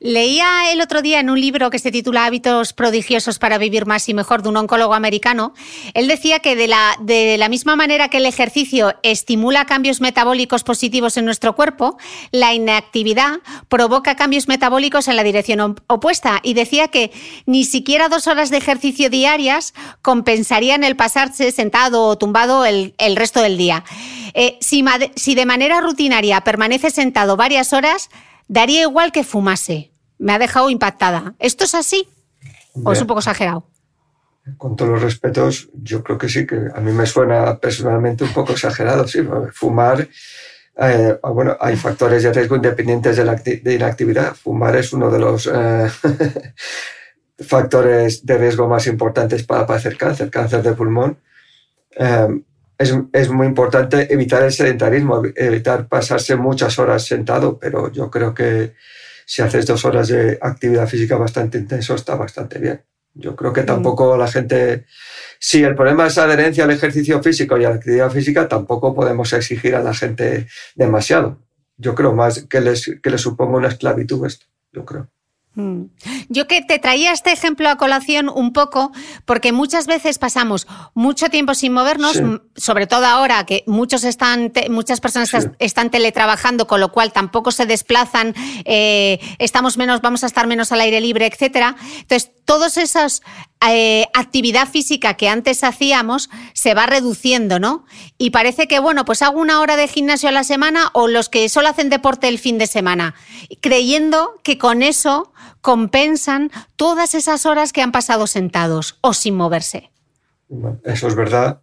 [0.00, 4.08] Leía el otro día en un libro que se titula Hábitos prodigiosos para vivir más
[4.08, 5.52] y mejor de un oncólogo americano,
[5.94, 10.64] él decía que de la, de la misma manera que el ejercicio estimula cambios metabólicos
[10.64, 11.98] positivos en nuestro cuerpo,
[12.30, 17.12] la inactividad provoca cambios metabólicos en la dirección opuesta y decía que
[17.46, 23.42] ni siquiera dos horas de ejercicio diarias compensarían el pasarse sentado o tumbado el, resto
[23.42, 23.84] del día.
[24.32, 28.08] Eh, si de manera rutinaria permanece sentado varias horas,
[28.50, 29.92] daría igual que fumase.
[30.18, 31.34] Me ha dejado impactada.
[31.38, 32.08] ¿Esto es así?
[32.84, 33.64] ¿O es un poco exagerado?
[34.58, 38.32] Con todos los respetos, yo creo que sí, que a mí me suena personalmente un
[38.32, 39.06] poco exagerado.
[39.06, 39.20] Sí,
[39.52, 40.08] fumar,
[40.76, 43.40] eh, ah, bueno, hay factores de riesgo independientes de la
[43.72, 44.34] inactividad.
[44.34, 45.88] Fumar es uno de los eh,
[47.38, 51.18] factores de riesgo más importantes para padecer cáncer, cáncer de pulmón.
[51.96, 52.28] Eh,
[52.80, 58.32] es, es, muy importante evitar el sedentarismo, evitar pasarse muchas horas sentado, pero yo creo
[58.32, 58.72] que
[59.26, 62.82] si haces dos horas de actividad física bastante intenso está bastante bien.
[63.12, 64.86] Yo creo que tampoco la gente,
[65.38, 69.30] si el problema es adherencia al ejercicio físico y a la actividad física, tampoco podemos
[69.34, 71.38] exigir a la gente demasiado.
[71.76, 75.08] Yo creo más que les, que les suponga una esclavitud esto, yo creo.
[75.54, 75.86] Mm.
[76.28, 78.92] Yo que te traía este ejemplo a colación un poco
[79.24, 82.22] porque muchas veces pasamos mucho tiempo sin movernos,
[82.54, 87.66] sobre todo ahora que muchos están, muchas personas están teletrabajando, con lo cual tampoco se
[87.66, 88.34] desplazan,
[88.64, 91.74] eh, estamos menos, vamos a estar menos al aire libre, etcétera.
[92.00, 93.22] Entonces, todas esas
[93.64, 97.84] eh, actividad física que antes hacíamos se va reduciendo, ¿no?
[98.18, 101.28] Y parece que, bueno, pues hago una hora de gimnasio a la semana o los
[101.28, 103.14] que solo hacen deporte el fin de semana,
[103.60, 109.92] creyendo que con eso compensan todas esas horas que han pasado sentados o sin moverse.
[110.82, 111.60] Eso es verdad.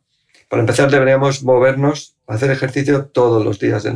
[0.48, 3.92] Para empezar, deberíamos movernos, hacer ejercicio todos los días de,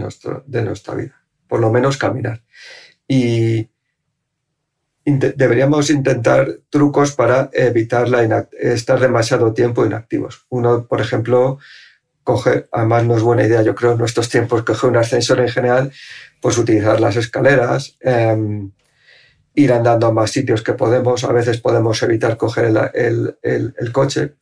[0.45, 2.43] de nuestra vida, por lo menos caminar.
[3.07, 3.70] Y
[5.05, 10.45] deberíamos intentar trucos para evitar la estar demasiado tiempo inactivos.
[10.49, 11.57] Uno, por ejemplo,
[12.23, 15.49] coge, además no es buena idea, yo creo, en nuestros tiempos, coger un ascensor en
[15.49, 15.91] general,
[16.39, 18.71] pues utilizar las escaleras, em,
[19.55, 21.23] ir andando a más sitios que podemos.
[21.23, 24.35] A veces podemos evitar coger el, el, el, coche.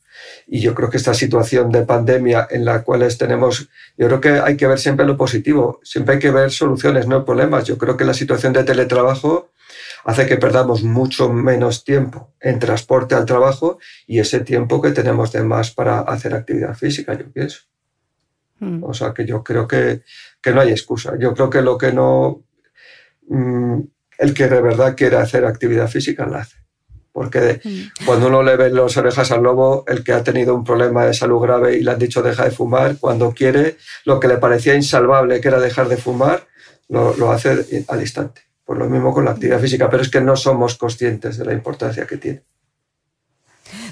[0.45, 4.29] Y yo creo que esta situación de pandemia en la cual tenemos, yo creo que
[4.29, 7.63] hay que ver siempre lo positivo, siempre hay que ver soluciones, no problemas.
[7.63, 9.51] Yo creo que la situación de teletrabajo
[10.05, 15.31] hace que perdamos mucho menos tiempo en transporte al trabajo y ese tiempo que tenemos
[15.31, 17.61] de más para hacer actividad física, yo pienso.
[18.59, 18.83] Mm.
[18.83, 20.03] O sea que yo creo que,
[20.41, 21.13] que, no hay excusa.
[21.19, 22.43] Yo creo que lo que no...
[23.27, 23.81] Mm,
[24.17, 26.57] el que de verdad quiere hacer actividad física la hace.
[27.11, 28.05] Porque mm.
[28.05, 31.13] cuando uno le ve las orejas al lobo, el que ha tenido un problema de
[31.13, 34.75] salud grave y le han dicho deja de fumar, cuando quiere lo que le parecía
[34.75, 36.47] insalvable, que era dejar de fumar,
[36.89, 38.48] lo, lo hace al instante.
[38.69, 41.53] Por lo mismo con la actividad física, pero es que no somos conscientes de la
[41.53, 42.43] importancia que tiene.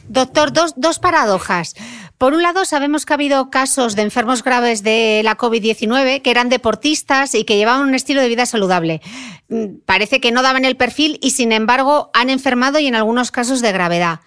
[0.08, 1.74] Doctor, dos, dos paradojas.
[2.20, 6.30] Por un lado, sabemos que ha habido casos de enfermos graves de la COVID-19 que
[6.30, 9.02] eran deportistas y que llevaban un estilo de vida saludable.
[9.48, 13.32] Mm, parece que no daban el perfil y, sin embargo, han enfermado y en algunos
[13.32, 14.20] casos de gravedad.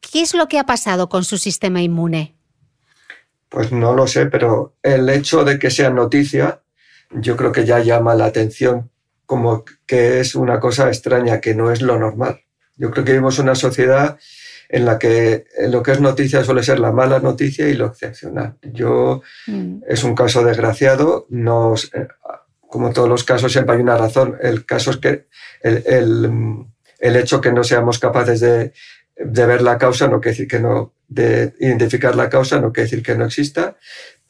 [0.00, 2.36] ¿Qué es lo que ha pasado con su sistema inmune?
[3.48, 6.62] Pues no lo sé, pero el hecho de que sea noticia,
[7.10, 8.88] yo creo que ya llama la atención
[9.30, 12.40] como que es una cosa extraña, que no es lo normal.
[12.74, 14.18] Yo creo que vivimos una sociedad
[14.68, 18.56] en la que lo que es noticia suele ser la mala noticia y lo excepcional.
[18.60, 19.82] Yo, mm.
[19.86, 22.08] es un caso desgraciado, nos, eh,
[22.58, 24.36] como todos los casos siempre hay una razón.
[24.42, 25.28] El caso es que
[25.62, 26.66] el, el,
[26.98, 28.72] el hecho que no seamos capaces de,
[29.14, 32.90] de, ver la causa no quiere decir que no, de identificar la causa no quiere
[32.90, 33.76] decir que no exista,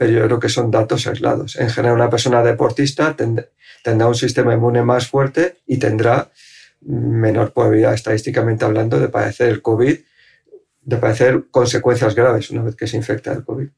[0.00, 1.56] pero yo creo que son datos aislados.
[1.56, 6.30] En general, una persona deportista tendrá un sistema inmune más fuerte y tendrá
[6.80, 9.98] menor probabilidad estadísticamente hablando de padecer el COVID
[10.80, 13.68] de padecer consecuencias graves una vez que se infecta el COVID.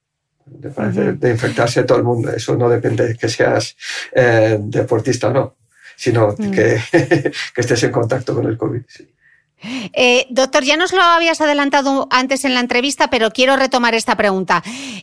[0.47, 2.31] De, de infectarse todo el mundo.
[2.31, 3.77] Eso no depende de que seas
[4.13, 5.57] eh, deportista o no,
[5.97, 6.51] sino mm.
[6.53, 6.81] que,
[7.53, 8.83] que, estés en contacto con el COVID.
[9.93, 14.17] Eh, doctor, ya nos lo habías adelantado antes en la entrevista, pero quiero retomar esta
[14.17, 14.63] pregunta.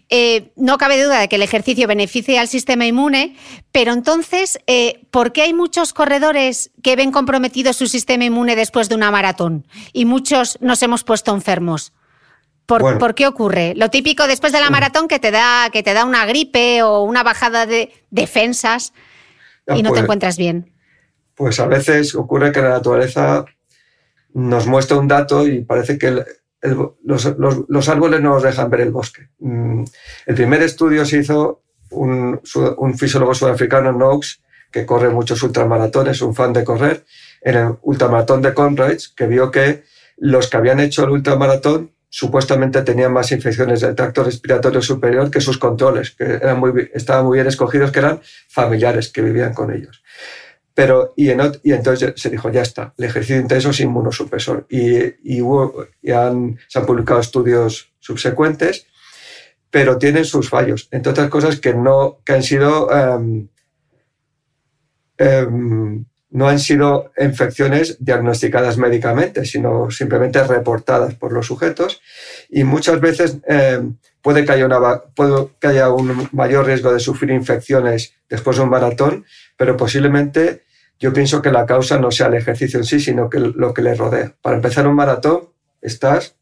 [0.10, 3.36] Eh, no cabe duda de que el ejercicio beneficia al sistema inmune,
[3.72, 4.60] pero entonces,
[5.12, 9.66] ¿por qué hay muchos corredores que ven comprometido su sistema inmune después de una maratón
[9.93, 11.93] y muchos nos hemos puesto enfermos?
[12.78, 13.74] ¿Por, qué ocurre?
[13.76, 17.01] Lo típico después de la maratón que te da, que te da una gripe o
[17.01, 18.93] una bajada de defensas
[19.68, 20.72] y no te pues, encuentras bien.
[21.34, 23.43] Pues a veces ocurre que la naturaleza
[24.34, 26.24] nos muestra un dato y parece que
[27.04, 27.26] los,
[27.90, 29.30] árboles no nos dejan ver el bosque.
[29.40, 29.84] Mm,
[30.26, 32.40] el primer estudio se hizo un,
[32.78, 37.06] un fisiólogo sudafricano, Knox, que corre muchos ultramaratones, un fan de correr,
[37.42, 39.84] en el ultramaratón de Conrads, que vio que
[40.18, 45.42] los que habían hecho el ultramaratón supuestamente tenían más infecciones del tracto respiratorio superior que
[45.42, 48.20] sus controles, que eran muy, estaban muy bien escogidos, que eran
[48.50, 50.04] familiares que vivían con ellos.
[50.80, 54.66] Pero, y, entonces se dijo, ya está, el ejercicio intenso es inmunosupresor.
[54.70, 55.42] Y,
[56.02, 58.88] se han publicado estudios subsecuentes,
[59.70, 60.88] pero tienen sus fallos.
[60.92, 63.50] Entre otras cosas que, no, que han sido um,
[65.20, 72.00] um, no han sido infecciones diagnosticadas médicamente, sino simplemente reportadas por los sujetos.
[72.50, 73.82] Y muchas veces eh,
[74.22, 74.80] puede, que una,
[75.14, 79.26] puede que haya un mayor riesgo de sufrir infecciones después de un maratón,
[79.58, 80.68] pero posiblemente
[81.00, 83.82] yo pienso que la causa no sea el ejercicio en sí, sino que lo que
[83.82, 84.34] le rodea.
[84.41, 85.50] Para empezar un maratón,
[85.82, 86.36] estás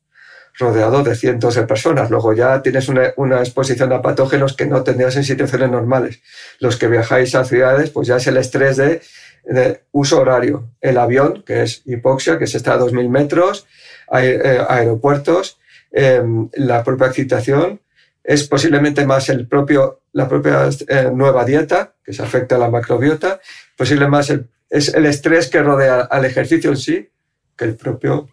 [0.58, 2.10] rodeado de cientos de personas.
[2.10, 6.22] Luego ya tienes una, exposición a patógenos que no tendrías en situaciones normales.
[6.60, 9.02] Los que viajáis a ciudades, pues ya es el estrés de
[9.48, 10.70] de uso horario.
[10.82, 13.66] El avión, que es hipoxia, que se está a 2.000 metros,
[14.14, 15.60] eh, aeropuertos,
[15.92, 17.80] em, la propia excitación,
[18.28, 22.70] es posiblemente más el propio, la propia eh, nueva dieta, que se afecta a la
[22.70, 23.40] macrobiota,
[23.78, 27.10] posiblemente más el, es el estrés que rodea al ejercicio en sí,
[27.56, 28.28] que el propio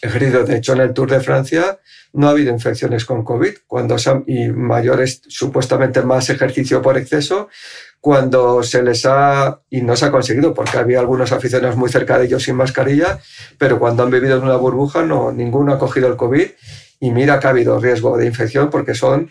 [0.00, 0.44] ejercicio.
[0.44, 1.80] De hecho, en el Tour de Francia
[2.12, 3.96] no ha habido infecciones con COVID cuando
[4.28, 7.48] y mayores, supuestamente más ejercicio por exceso,
[8.00, 12.16] cuando se les ha, y no se ha conseguido, porque había algunos aficionados muy cerca
[12.16, 13.18] de ellos sin mascarilla,
[13.58, 16.48] pero cuando han vivido en una burbuja, no, ninguno ha cogido el COVID.
[17.00, 19.30] Y mira que ha habido riesgo de infección porque son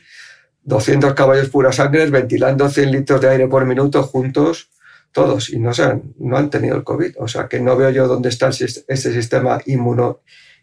[0.64, 4.70] 200 caballos pura sangre ventilando 100 litros de aire por minuto juntos,
[5.12, 7.16] todos, y no, se no han tenido el COVID.
[7.18, 10.22] O sea que no veo yo dónde está ese sistema inmuno,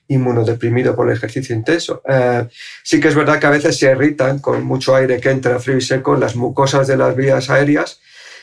[0.08, 2.02] inmunodeprimido por el ejercicio intenso.
[2.06, 2.46] Eh,
[2.82, 5.78] sí que es verdad que a veces se irritan con mucho aire que entra frío
[5.78, 8.00] y seco las mucosas de las vías aéreas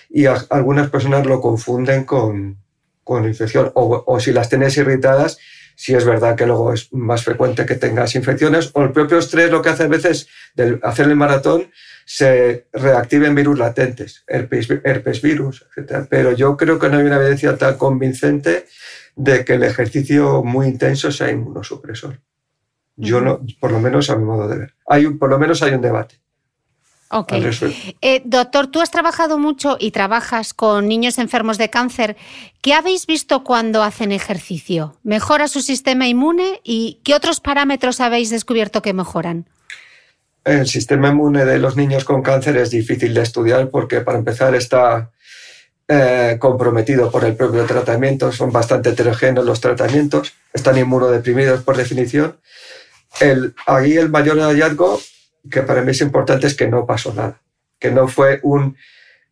[0.10, 2.58] y algunas personas lo confunden con,
[3.26, 3.72] infección.
[3.76, 5.38] O, o, si las tienes irritadas,
[5.80, 8.70] sí es verdad que luego es más frecuente que tengas infecciones.
[8.74, 11.72] O el propio estrés lo que hace a veces del hacer el maratón
[12.06, 16.06] se reactiven virus latentes, herpes, herpes virus, etc.
[16.10, 18.66] Pero yo creo que no hay una evidencia tan convincente
[19.16, 22.20] de que el ejercicio muy intenso sea inmunosupresor.
[22.98, 24.74] Yo no, por lo menos a mi modo de ver.
[24.86, 26.20] Hay por lo menos hay un debate.
[27.12, 27.34] Ok.
[28.02, 32.16] Eh, doctor, tú has trabajado mucho y trabajas con niños enfermos de cáncer.
[32.62, 34.96] ¿Qué habéis visto cuando hacen ejercicio?
[35.04, 36.62] ¿Mejora su sistema inmune?
[36.64, 39.48] ¿Y qué otros parámetros habéis descubierto que mejoran?
[40.44, 44.54] El sistema inmune de los niños con cáncer es difícil de estudiar porque, para empezar,
[44.54, 45.10] está
[45.88, 52.38] eh, comprometido por el propio tratamiento, son bastante heterogéneos los tratamientos, están inmunodeprimidos por definición.
[53.20, 55.02] El, ahí el mayor hallazgo,
[55.50, 57.42] que para mí es importante, es que no pasó nada,
[57.80, 58.76] que no fue un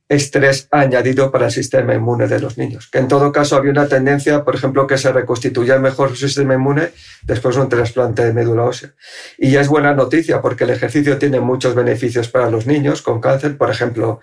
[0.10, 2.88] estrés añadido para el sistema inmune de los niños.
[2.90, 6.54] Que en todo caso había una tendencia, por ejemplo, que se reconstituya mejor su sistema
[6.54, 6.92] inmune
[7.24, 8.92] después de un trasplante de médula ósea.
[9.38, 13.20] Y ya es buena noticia porque el ejercicio tiene muchos beneficios para los niños con
[13.20, 13.58] cáncer.
[13.58, 14.22] Por ejemplo,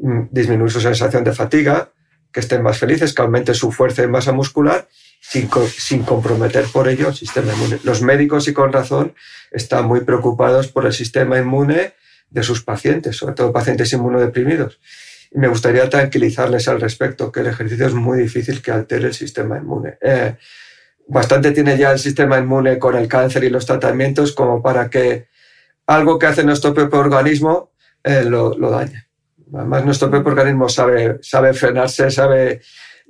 [0.00, 1.90] Mm, disminuir su sensación de fatiga,
[2.32, 4.88] que estén más felices, que aumente su fuerza y masa muscular,
[5.20, 7.78] sin, comprometer por ello el sistema inmune.
[7.84, 9.14] Los médicos, y con razón,
[9.50, 11.94] están muy preocupados por el sistema inmune
[12.30, 14.80] de sus pacientes, sobre todo pacientes inmunodeprimidos.
[15.30, 19.14] Y me gustaría tranquilizarles al respecto, que el ejercicio es muy difícil que altere el
[19.14, 19.98] sistema inmune.
[20.00, 20.36] Eh,
[21.06, 25.28] bastante tiene ya el sistema inmune con el cáncer y los tratamientos como para que
[25.86, 27.72] algo que hace nuestro propio organismo
[28.04, 29.08] eh, lo, lo dañe.
[29.54, 32.60] Además, nuestro propio organismo sabe, sabe frenarse, sabe...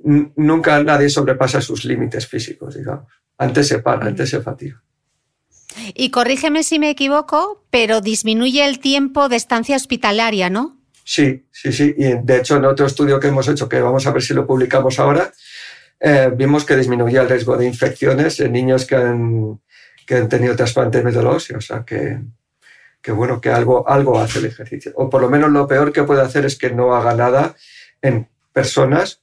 [0.03, 3.11] Nunca nadie sobrepasa sus límites físicos, digamos.
[3.37, 4.81] Antes se para, antes se fatiga.
[5.93, 10.77] Y corrígeme si me equivoco, pero disminuye el tiempo de estancia hospitalaria, ¿no?
[11.03, 11.93] Sí, sí, sí.
[11.97, 14.45] Y de hecho, en otro estudio que hemos hecho, que vamos a ver si lo
[14.45, 15.31] publicamos ahora,
[15.99, 19.59] eh, vimos que disminuía el riesgo de infecciones en niños que han,
[20.05, 22.19] que han tenido trasplante de médula O sea que,
[23.01, 24.91] que bueno, que algo, algo hace el ejercicio.
[24.95, 27.55] O por lo menos lo peor que puede hacer es que no haga nada
[28.01, 29.21] en personas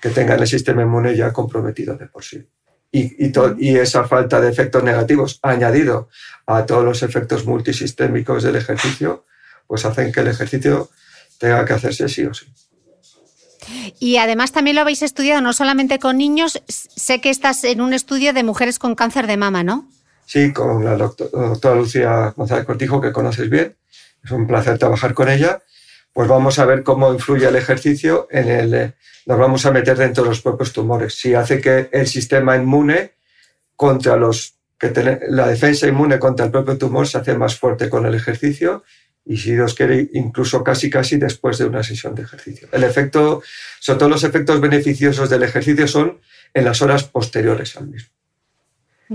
[0.00, 2.46] que tengan el sistema inmune ya comprometido de por sí.
[2.90, 6.08] Y, y, y, esa falta de efectos negativos añadido
[6.46, 9.26] a todos los efectos multisistémicos del ejercicio,
[9.66, 10.88] pues hacen que el ejercicio
[11.38, 12.46] tenga que hacerse sí o sí.
[13.98, 17.92] Y además también lo habéis estudiado no solamente con niños, sé que estás en un
[17.92, 19.88] estudio de mujeres con cáncer de mama, ¿no?
[20.24, 23.76] Sí, con la doctora Lucía González Cortijo, que conoces bien.
[24.22, 25.62] Es un placer trabajar con ella.
[26.18, 28.94] Pues vamos a ver cómo influye el ejercicio en el...
[29.24, 31.14] Nos vamos a meter dentro de los propios tumores.
[31.14, 33.12] Si hace que el sistema inmune
[33.76, 34.54] contra los...
[34.80, 34.90] que
[35.28, 38.82] la defensa inmune contra el propio tumor se hace más fuerte con el ejercicio
[39.24, 42.66] y si Dios quiere, incluso casi casi después de una sesión de ejercicio.
[42.72, 43.44] El efecto,
[43.78, 46.18] sobre todo los efectos beneficiosos del ejercicio son
[46.52, 48.10] en las horas posteriores al mismo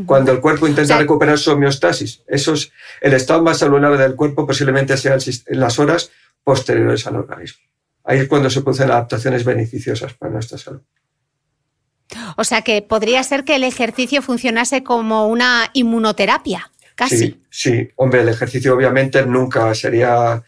[0.06, 2.24] cuando el cuerpo intenta recuperar su homeostasis.
[2.28, 6.12] Eso es el estado más saludable del cuerpo, posiblemente sea en las horas
[6.44, 7.64] posteriores al organismo.
[8.04, 10.82] Ahí es cuando se producen adaptaciones beneficiosas para nuestra salud.
[12.38, 17.18] O sea que podría ser que el ejercicio funcionase como una inmunoterapia, casi.
[17.18, 17.90] Sí, sí.
[17.96, 20.44] Hombre, el ejercicio obviamente nunca sería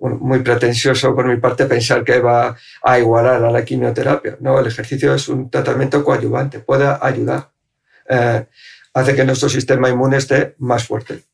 [0.00, 4.36] muy pretencioso por mi parte pensar que va a igualar a la quimioterapia.
[4.40, 7.50] No, el ejercicio es un tratamiento coadyuvante, puede ayudar.
[8.08, 8.46] Eh,
[8.94, 11.24] hace que nuestro sistema inmune esté más fuerte.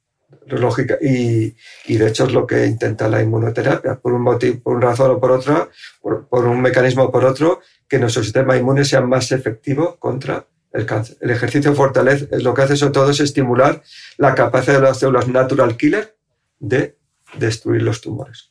[0.49, 0.99] Lógica.
[1.01, 1.55] Y,
[1.87, 5.13] y, de hecho es lo que intenta la inmunoterapia, por un motivo, por una razón
[5.13, 5.69] o por otra,
[6.01, 10.87] por, un mecanismo o por otro, que nuestro sistema inmune sea más efectivo contra el
[10.87, 11.17] cáncer.
[11.21, 13.83] El ejercicio fortalece, lo que hace sobre todo es estimular
[14.19, 16.17] la capacidad de las células natural killer
[16.59, 16.97] de
[17.39, 18.49] destruir los tumores.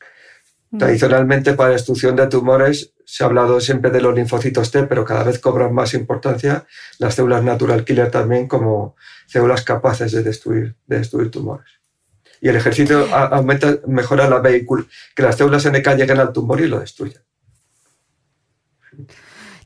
[0.70, 0.78] Mm.
[0.78, 5.04] Tradicionalmente para la destrucción de tumores se ha hablado siempre de los linfocitos T, pero
[5.04, 6.66] cada vez cobran más importancia
[6.98, 11.83] las células natural killer también como células capaces de destruir, de destruir tumores.
[12.44, 14.84] Y el ejercicio aumenta, mejora la vehícula,
[15.16, 17.22] que las células NK lleguen al tumor y lo destruyan.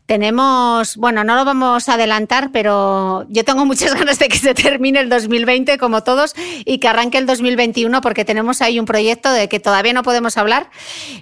[0.09, 4.54] Tenemos, bueno, no lo vamos a adelantar, pero yo tengo muchas ganas de que se
[4.54, 6.34] termine el 2020 como todos
[6.64, 10.38] y que arranque el 2021 porque tenemos ahí un proyecto de que todavía no podemos
[10.38, 10.70] hablar,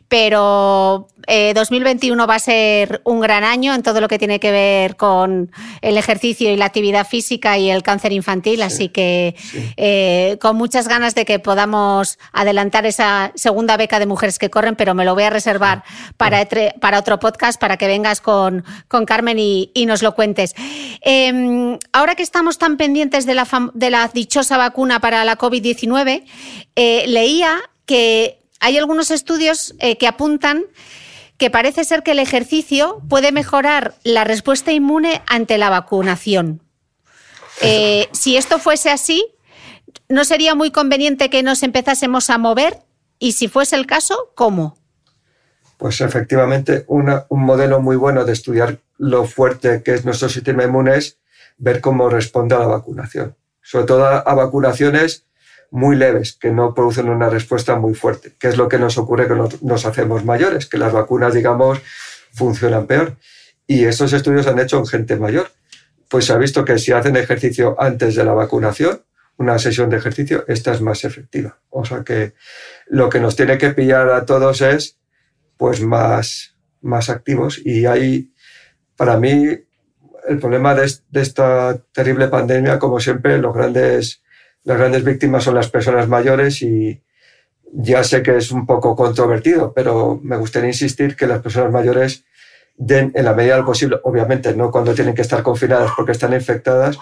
[0.07, 4.53] pero 2021 eh, va a ser un gran año en todo lo que tiene que
[4.53, 9.35] ver con el ejercicio y la actividad física y el cáncer infantil, así que
[9.77, 14.77] eh, con muchas ganas de que podamos adelantar esa segunda beca de mujeres que corren,
[14.77, 15.83] pero me lo voy a reservar
[16.17, 16.47] para,
[16.81, 20.55] para otro podcast para que vengas con con Carmen y, nos lo cuentes.
[21.01, 26.25] Em, ahora que estamos tan pendientes de la, dichosa vacuna para la COVID-19,
[26.75, 30.65] eh, leía que hay algunos estudios eh, que apuntan
[31.39, 36.63] que parece ser que el ejercicio puede mejorar la respuesta inmune ante la vacunación.
[37.61, 39.25] Eh, si esto fuese así,
[40.09, 42.79] ¿no sería muy conveniente que nos empezásemos a mover?
[43.19, 44.77] Y si fuese el caso, ¿cómo?
[45.79, 50.97] Pues efectivamente, un modelo muy bueno de estudiar lo fuerte que es nuestro sistema inmune
[50.97, 51.19] es
[51.59, 53.37] ver cómo responde a la vacunación.
[53.63, 55.27] Sobre todo a, vacunaciones
[55.71, 59.27] muy leves, que no producen una respuesta muy fuerte, que es lo que nos ocurre
[59.27, 61.81] cuando nos hacemos mayores, que las vacunas, digamos,
[62.33, 63.17] funcionan peor.
[63.67, 65.51] Y estos estudios han hecho en gente mayor.
[66.09, 69.03] Pues se ha visto que si hacen ejercicio antes de la vacunación,
[69.39, 71.59] una sesión de ejercicio, esta es más efectiva.
[71.69, 72.35] O sea que
[72.87, 74.96] lo que nos tiene que pillar a todos es
[75.57, 77.61] pues más, más activos.
[77.65, 78.33] Y hay,
[78.97, 79.47] para mí,
[80.29, 80.91] el problema de,
[81.21, 84.23] esta terrible pandemia, como siempre, los grandes,
[84.65, 87.03] las grandes víctimas son las personas mayores y
[87.73, 92.25] ya sé que es un poco controvertido, pero me gustaría insistir que las personas mayores
[92.77, 96.13] den en la medida de lo posible, obviamente no cuando tienen que estar confinadas porque
[96.13, 96.99] están infectadas,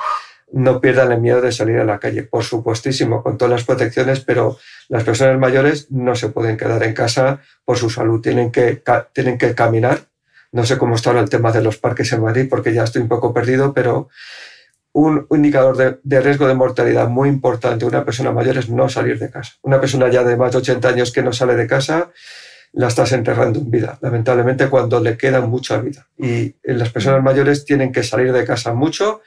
[0.55, 4.21] no pierdan el miedo de salir a la calle, por supuestísimo, con todas las protecciones,
[4.21, 4.57] pero
[4.89, 8.83] las personas mayores no se pueden quedar en casa por su salud, tienen que,
[9.13, 10.03] tienen que caminar.
[10.53, 13.03] No sé cómo está ahora el tema de los parques en Madrid, porque ya estoy
[13.03, 14.09] un poco perdido, pero
[14.93, 18.89] un indicador de, de, riesgo de mortalidad muy importante de una persona mayor es no
[18.89, 19.55] salir de casa.
[19.63, 22.13] Una persona ya de más de 80 años que no sale de casa,
[22.75, 26.07] la estás enterrando en vida, lamentablemente cuando le queda mucha vida.
[26.17, 29.21] Y las personas mayores tienen que salir de casa mucho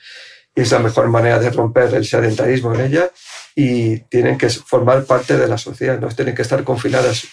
[0.55, 3.11] y es la mejor manera de romper el sedentarismo en ella
[3.55, 7.27] y tienen que formar parte de la sociedad, no tienen que estar confinadas.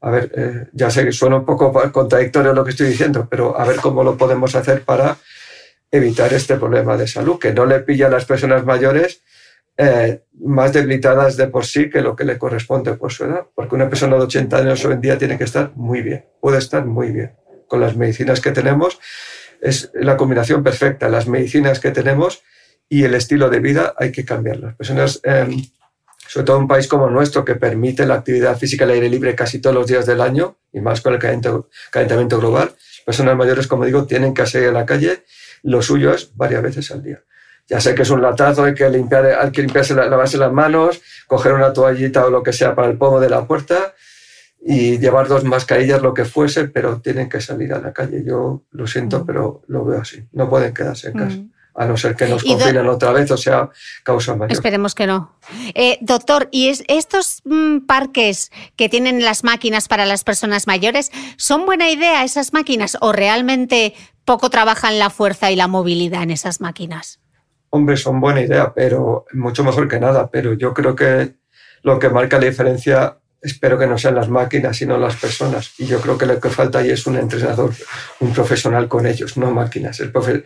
[0.00, 3.58] A ver, eh, ya sé que suena un poco contradictorio lo que estoy diciendo, pero
[3.58, 5.16] a ver cómo lo podemos hacer para
[5.90, 9.22] evitar este problema de salud, que no le pilla a las personas mayores
[9.78, 13.74] eh, más debilitadas de por sí que lo que le corresponde por su edad, porque
[13.74, 16.84] una persona de 80 años hoy en día tiene que estar muy bien, puede estar
[16.86, 17.36] muy bien
[17.68, 18.98] con las medicinas que tenemos.
[19.60, 22.42] Es la combinación perfecta, las medicinas que tenemos
[22.88, 24.66] y el estilo de vida hay que cambiarlo.
[24.68, 25.62] Las personas, em,
[26.28, 29.34] sobre todo en un país como nuestro, que permite la actividad física al aire libre
[29.34, 32.72] casi todos los días del año, y más con el calentamiento, global,
[33.04, 35.24] personas mayores, como digo, tienen que salir a la calle.
[35.62, 37.22] Lo suyo es varias veces al día.
[37.68, 41.00] Ya sé que es un latazo, hay que, limpiar, hay que limpiarse, lavarse las manos,
[41.26, 43.94] coger una toallita o lo que sea para el pomo de la puerta
[44.60, 48.22] y llevar dos mascarillas, lo que fuese, pero tienen que salir a la calle.
[48.24, 49.26] Yo lo siento, mm.
[49.26, 50.28] pero lo veo así.
[50.32, 51.36] No pueden quedarse en casa.
[51.36, 53.68] Mm a no ser que nos confinen otra vez o sea
[54.02, 54.52] causa mayor.
[54.52, 55.36] Esperemos que no.
[55.74, 61.66] Eh, doctor, ¿y estos mm, parques que tienen las máquinas para las personas mayores, son
[61.66, 66.60] buena idea esas máquinas o realmente poco trabajan la fuerza y la movilidad en esas
[66.60, 67.20] máquinas?
[67.70, 70.30] Hombre, son buena idea, pero mucho mejor que nada.
[70.30, 71.34] Pero yo creo que
[71.82, 75.72] lo que marca la diferencia espero que no sean las máquinas, sino las personas.
[75.78, 77.72] Y yo creo que lo que falta ahí es un entrenador,
[78.20, 80.00] un profesional con ellos, no máquinas.
[80.00, 80.44] El profe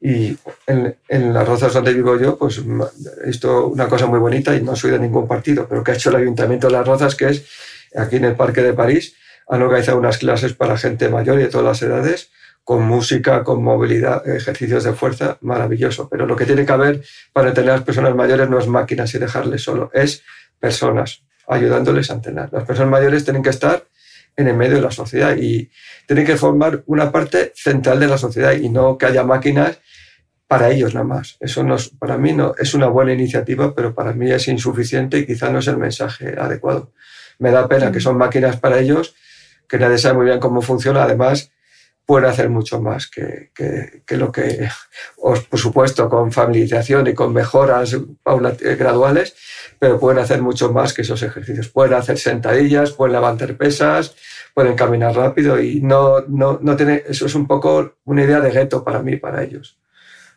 [0.00, 0.36] y
[0.66, 4.74] en, en, las rozas donde vivo yo, pues he una cosa muy bonita y no
[4.74, 7.46] soy de ningún partido, pero que ha hecho el Ayuntamiento de las Rozas, que es
[7.94, 9.14] aquí en el Parque de París,
[9.46, 12.30] han organizado unas clases para gente mayor y de todas las edades,
[12.64, 16.08] con música, con movilidad, ejercicios de fuerza, maravilloso.
[16.08, 19.14] Pero lo que tiene que haber para entrenar a las personas mayores no es máquinas
[19.14, 20.22] y dejarles solo, es
[20.58, 22.48] personas ayudándoles a entrenar.
[22.52, 23.84] Las personas mayores tienen que estar
[24.40, 25.70] en el medio de la sociedad y
[26.06, 29.78] tienen que formar una parte central de la sociedad y no que haya máquinas
[30.46, 31.36] para ellos nada más.
[31.38, 35.18] Eso no es, para mí no, es una buena iniciativa, pero para mí es insuficiente
[35.18, 36.92] y quizá no es el mensaje adecuado.
[37.38, 39.14] Me da pena que son máquinas para ellos,
[39.68, 41.04] que nadie sabe muy bien cómo funciona.
[41.04, 41.52] Además,
[42.10, 44.68] pueden hacer mucho más que, que, lo que,
[45.16, 49.36] por supuesto, con familiarización y con mejoras eh, graduales,
[49.78, 51.68] pero pueden hacer mucho más que esos ejercicios.
[51.68, 54.16] Pueden hacer sentadillas, pueden levantar pesas,
[54.52, 58.50] pueden caminar rápido y no, no, no tiene, eso es un poco una idea de
[58.50, 59.78] gueto para mí, para ellos.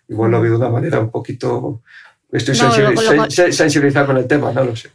[0.08, 1.82] Igual lo veo de una manera un poquito...
[2.32, 2.54] Estoy
[3.52, 4.92] sensibilizado con el tema, no lo sé.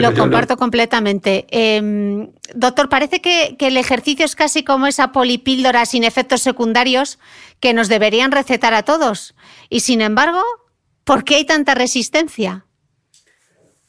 [0.00, 1.46] Lo comparto completamente.
[1.50, 7.18] Em, doctor, parece que, el ejercicio es casi como esa polipíldora sin efectos secundarios
[7.60, 9.34] que nos deberían recetar a todos.
[9.70, 10.42] Y sin embargo,
[11.04, 12.66] ¿por qué hay tanta resistencia?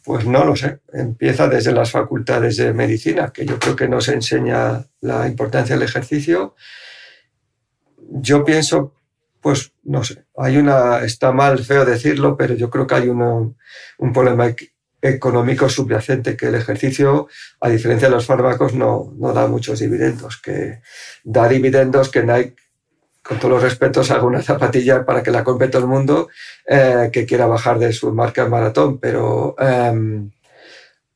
[0.03, 0.79] Pues no lo sé.
[0.93, 5.83] Empieza desde las facultades de medicina, que yo creo que nos enseña la importancia del
[5.83, 6.55] ejercicio.
[8.09, 8.93] Yo pienso,
[9.41, 13.55] pues no sé, hay una, está mal feo decirlo, pero yo creo que hay un
[14.13, 14.55] problema
[15.01, 17.27] económico subyacente, que el ejercicio,
[17.61, 20.81] a diferencia de los fármacos, no, no da muchos dividendos, que
[21.23, 22.55] da dividendos que Nike,
[23.21, 26.29] con todos los respetos, haga una zapatilla para que la compre todo el mundo
[26.65, 30.31] eh, que quiera bajar de su marca en maratón, pero em,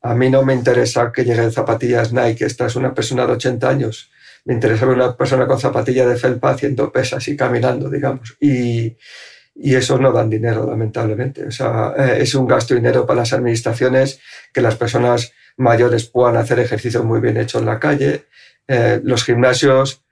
[0.01, 3.69] a mí no me interesa que lleguen zapatillas Nike, esta es una persona de 80
[3.69, 4.11] años,
[4.45, 8.97] me interesa una persona con zapatilla de felpa haciendo pesas y caminando, digamos, y,
[9.55, 11.45] y eso no dan dinero, lamentablemente.
[11.45, 14.19] O sea, eh, es un gasto de dinero para las administraciones
[14.53, 18.25] que las personas mayores puedan hacer ejercicio muy bien hecho en la calle.
[18.67, 20.03] Eh, los gimnasios,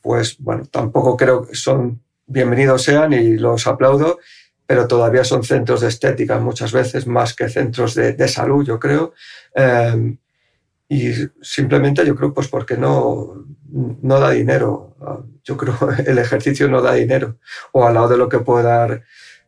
[0.00, 4.18] pues bueno, tampoco creo que son bienvenidos sean y los aplaudo,
[4.66, 8.78] pero todavía son centros de estética muchas veces más que centros de, de salud, yo
[8.78, 9.14] creo.
[9.54, 10.16] Eh,
[10.88, 14.94] y simplemente yo creo pues porque no, no da dinero.
[15.44, 15.76] Yo creo
[16.06, 17.36] el ejercicio no da dinero.
[17.72, 19.02] O al lado de lo que puede dar,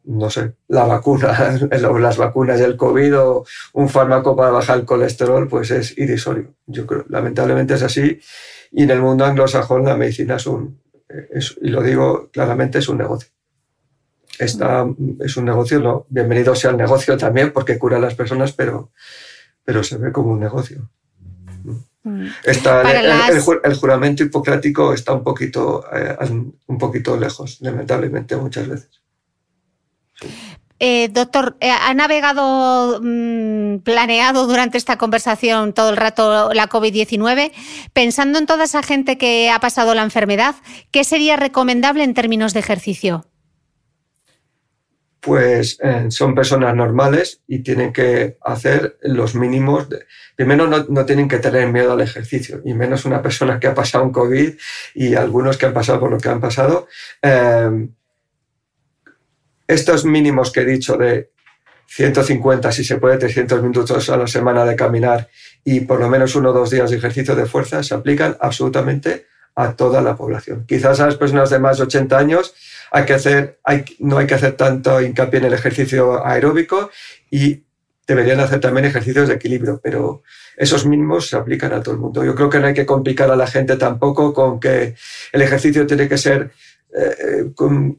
[0.04, 5.48] no sé, la vacuna, las vacunas del COVID o un fármaco para bajar el colesterol,
[5.48, 6.54] pues es irrisorio.
[6.66, 8.20] Yo creo, lamentablemente es así.
[8.72, 10.80] Y en el mundo anglosajón la medicina es un,
[11.60, 13.30] y lo digo claramente, es un negocio.
[14.38, 14.84] Está,
[15.20, 18.90] es un negocio, no, bienvenido sea el negocio también porque cura a las personas, pero,
[19.64, 20.90] pero se ve como un negocio.
[22.04, 22.26] Mm.
[22.44, 22.82] Está,
[23.28, 26.16] el, juramento hipocrático está un poquito, eh,
[26.66, 28.90] un poquito lejos, lamentablemente, muchas veces.
[30.80, 37.52] Eh, doctor, eh, ¿ha navegado, mm, planeado durante esta conversación todo el rato la COVID-19?
[37.94, 40.56] Pensando en toda esa gente que ha pasado la enfermedad,
[40.90, 43.24] ¿qué sería recomendable en términos de ejercicio?
[45.24, 49.88] Pues eh, son personas normales y tienen que hacer los mínimos.
[50.36, 54.04] primero, no, tienen que tener miedo al ejercicio, y menos una persona que ha pasado
[54.04, 54.54] un COVID
[54.94, 56.88] y algunos que han pasado por lo que han pasado.
[57.22, 57.88] Eh,
[59.66, 61.30] estos mínimos que he dicho de
[61.86, 65.28] 150, si se puede, 300 minutos a la semana de caminar
[65.64, 69.26] y por lo menos uno o dos días de ejercicio de fuerza se aplican absolutamente
[69.54, 70.64] a toda la población.
[70.66, 72.54] Quizás a las personas de más de 80 años
[72.90, 73.58] hay que hacer,
[73.98, 76.90] no hay que hacer tanto hincapié en el ejercicio aeróbico
[77.30, 77.64] y
[78.06, 80.22] deberían hacer también ejercicios de equilibrio, pero
[80.56, 82.24] esos mismos se aplican a todo el mundo.
[82.24, 84.94] Yo creo que no hay que complicar a la gente tampoco con que
[85.32, 86.52] el ejercicio tiene que ser
[86.94, 87.96] eh, con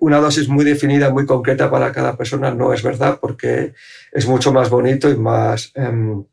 [0.00, 2.52] una dosis muy definida, muy concreta para cada persona.
[2.52, 3.74] No es verdad, porque
[4.12, 5.72] es mucho más bonito y más...
[5.74, 6.24] Em,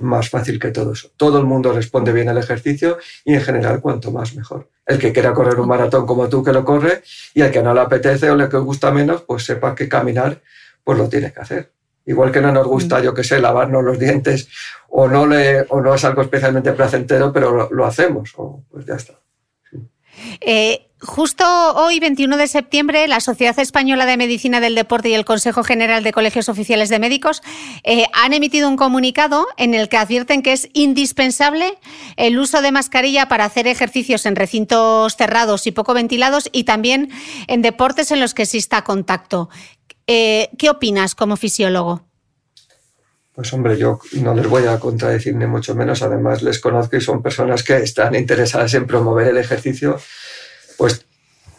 [0.00, 1.10] más fácil que todo eso.
[1.16, 4.68] Todo el mundo responde bien al ejercicio y en general cuanto más mejor.
[4.86, 7.02] El que quiera correr un maratón como tú que lo corre
[7.34, 10.40] y el que no le apetece o le que gusta menos, pues sepa que caminar
[10.84, 11.72] pues lo tiene que hacer.
[12.04, 13.02] Igual que no nos gusta, mm.
[13.02, 14.48] yo que sé, lavarnos los dientes
[14.88, 18.94] o no, le, o no es algo especialmente placentero, pero lo, hacemos, o, pues ya
[18.94, 19.18] está.
[20.40, 21.44] Eh, justo
[21.74, 26.02] hoy, 21 de septiembre, la Sociedad Española de Medicina del Deporte y el Consejo General
[26.02, 27.42] de Colegios Oficiales de Médicos
[27.84, 31.78] eh, han emitido un comunicado en el que advierten que es indispensable
[32.16, 37.10] el uso de mascarilla para hacer ejercicios en recintos cerrados y poco ventilados y también
[37.46, 39.50] en deportes en los que exista contacto.
[40.06, 42.06] Eh, ¿Qué opinas como fisiólogo?
[43.34, 46.00] Pues hombre, yo no les voy a contradecir ni mucho menos.
[46.02, 49.98] Además, les conozco y son personas que están interesadas en promover el ejercicio.
[50.76, 51.06] Pues,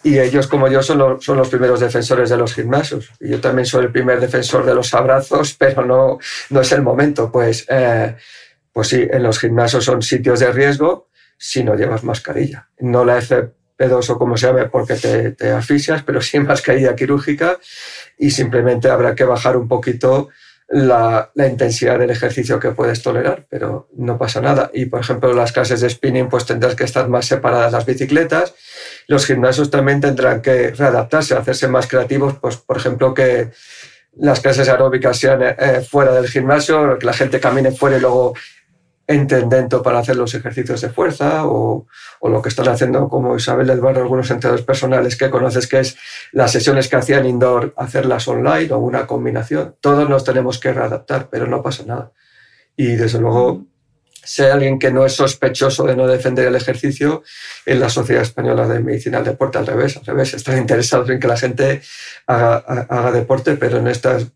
[0.03, 3.11] y ellos, como yo, son los, son los primeros defensores de los gimnasios.
[3.20, 6.82] Y yo también soy el primer defensor de los abrazos, pero no, no es el
[6.82, 7.32] momento.
[7.32, 8.15] Pues, eh,
[8.72, 12.70] pues sí, en los gimnasios son sitios de riesgo si no llevas mascarilla.
[12.80, 17.59] No la FP2 o como se llame porque te, te asfixias, pero sí mascarilla quirúrgica
[18.18, 20.30] y simplemente habrá que bajar un poquito
[20.70, 24.70] la, intensidad del ejercicio que puedes tolerar, pero no pasa nada.
[24.74, 28.53] Y, por ejemplo, las clases de spinning, pues tendrás que estar más separadas las bicicletas.
[29.07, 33.51] Los gimnasios también tendrán que readaptarse, hacerse más creativos, pues, por ejemplo, que
[34.18, 38.34] las clases aeróbicas sean eh, fuera del gimnasio, que la gente camine fuera y luego
[39.08, 41.88] entren dentro para hacer los ejercicios de fuerza o,
[42.22, 45.97] lo que están haciendo como Isabel Barrio, algunos entrenadores personales que conoces que es
[46.34, 49.76] las sesiones que hacían indoor, hacerlas online o una combinación.
[49.80, 52.12] Todos nos tenemos que readaptar, pero no pasa nada.
[52.76, 53.66] Y desde luego,
[54.24, 57.24] si hay alguien que no es sospechoso de no defender el ejercicio,
[57.66, 61.20] en la Sociedad Española de Medicina del Deporte, al revés, al revés, están interesados en
[61.20, 61.82] que la gente
[62.28, 64.28] haga, haga deporte, pero en estas,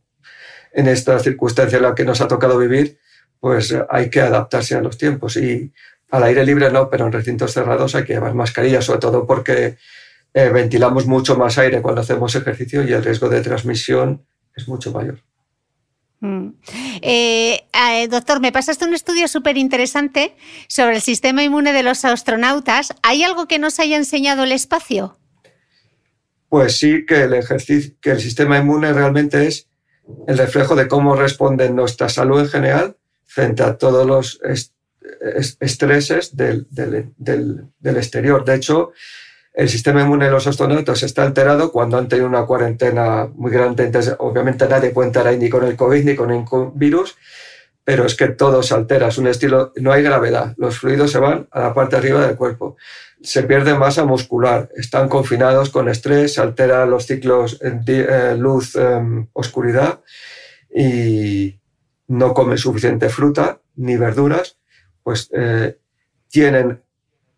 [0.72, 2.98] en estas circunstancias en las que nos ha tocado vivir,
[3.42, 5.36] pues hay que adaptarse a los tiempos.
[5.36, 5.74] Y
[6.12, 9.78] al aire libre no, pero en recintos cerrados hay que llevar mascarilla, sobre todo porque
[10.34, 14.24] eh, ventilamos mucho más aire cuando hacemos ejercicio y el riesgo de transmisión
[14.56, 15.20] es mucho mayor.
[16.20, 16.50] Mm.
[17.02, 20.36] Eh, eh, doctor, me pasaste un estudio súper interesante
[20.68, 22.94] sobre el sistema inmune de los astronautas.
[23.02, 25.18] ¿Hay algo que nos haya enseñado el espacio?
[26.48, 29.68] Pues sí, que el, ejercicio, que el sistema inmune realmente es
[30.28, 32.98] el reflejo de cómo responde nuestra salud en general
[33.32, 34.42] frente a todos los
[35.62, 38.44] estreses del, del exterior.
[38.44, 38.92] De hecho,
[39.54, 43.86] el sistema inmune de los astronautas está alterado cuando han tenido una cuarentena muy grande.
[43.86, 47.18] Entonces, obviamente nadie puede entrar ahí ni con el COVID ni con ningún virus,
[47.86, 49.08] pero es que todo se altera.
[49.08, 50.54] Es un estilo, no hay gravedad.
[50.58, 52.76] Los fluidos se van a la parte de arriba del cuerpo.
[53.22, 54.70] Se pierde masa muscular.
[54.76, 60.02] Están confinados con estrés, se alteran los ciclos eh, luz, em, oscuridad
[60.74, 61.61] y
[62.12, 64.58] no comen suficiente fruta ni verduras.
[65.02, 65.80] Pues eh,
[66.30, 66.82] tienen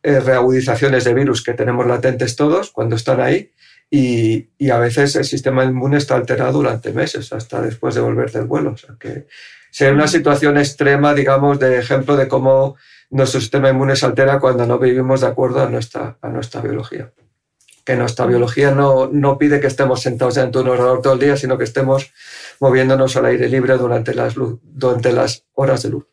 [0.01, 3.51] eh, reagudizaciones de virus que tenemos latentes todos cuando están ahí
[3.89, 8.45] y, a veces el sistema inmune está alterado durante meses, hasta después de volver del
[8.45, 8.71] vuelo.
[8.71, 9.28] O sea que
[9.69, 12.76] sería una situación extrema, digamos, de ejemplo de cómo
[13.11, 17.11] nuestro sistema inmune se altera cuando no vivimos de acuerdo a nuestra, a nuestra biología.
[17.84, 21.20] Que nuestra biología no, no pide que estemos sentados dentro de un ordenador todo el
[21.20, 22.12] día, sino que estemos
[22.60, 26.06] moviéndonos al aire libre durante las, durante las horas de luz.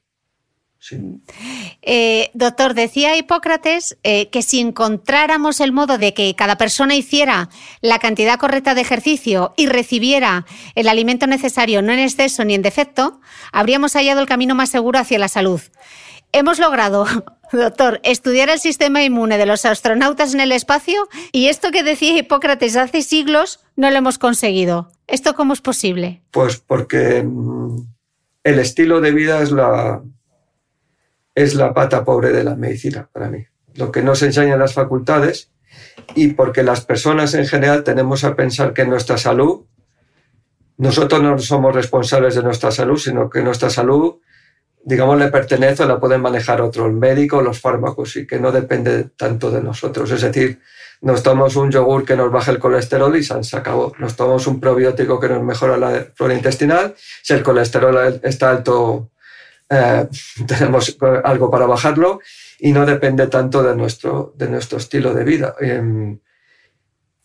[1.83, 7.51] Eh, doctor, decía Hipócrates eh, que si encontráramos el modo de que cada persona hiciera
[7.83, 12.63] la cantidad correcta de ejercicio y recibiera el alimento necesario, no en exceso ni en
[12.63, 13.21] defecto,
[13.53, 15.61] habríamos hallado el camino más seguro hacia la salud.
[16.33, 17.07] Hemos logrado,
[17.59, 22.17] doctor, estudiar el sistema inmune de los astronautas en el espacio y esto que decía
[22.17, 24.91] Hipócrates hace siglos no lo hemos conseguido.
[25.07, 26.23] ¿Esto cómo es posible?
[26.31, 27.77] Pues porque mm,
[28.45, 30.03] el estilo de vida es la,
[31.35, 33.45] es la pata pobre de la medicina para mí.
[33.75, 35.51] Lo que nos enseñan las facultades
[36.15, 39.67] y porque las personas en general tenemos a pensar que nuestra salud,
[40.77, 44.17] nosotros no somos responsables de nuestra salud, sino que nuestra salud,
[44.83, 48.53] digamos, le pertenece o la pueden manejar otros, el médico, los fármacos, y que no
[48.53, 50.11] depende tanto de nosotros.
[50.11, 50.61] Es decir,
[51.03, 53.93] nos tomamos un yogur que nos baja el colesterol y se acabó.
[53.99, 56.95] Nos tomamos un probiótico que nos mejora la flora intestinal.
[57.23, 59.11] Si el colesterol está alto,
[59.69, 60.07] eh,
[60.47, 62.21] tenemos algo para bajarlo
[62.59, 65.55] y no depende tanto de nuestro, de nuestro estilo de vida.
[65.61, 66.19] Em,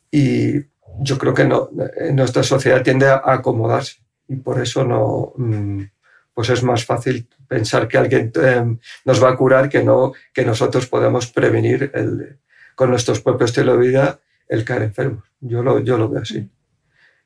[0.09, 0.59] y
[0.99, 1.69] yo creo que no,
[2.13, 3.97] nuestra sociedad tiende a acomodarse
[4.29, 5.83] y por eso no, mm,
[6.33, 10.45] pues es más fácil pensar que alguien em, nos va a curar que no que
[10.45, 12.39] nosotros podemos prevenir el,
[12.75, 15.23] con nuestro propio estilo de vida el caer enfermos.
[15.39, 16.49] Yo lo, yo lo veo así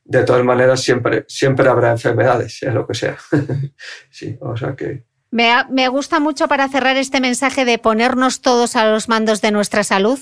[0.10, 3.16] de todas maneras siempre, siempre habrá enfermedades, sea lo que sea.
[4.10, 8.90] sí, o sea que me, gusta mucho para cerrar este mensaje de ponernos todos a
[8.90, 10.20] los mandos de nuestra salud.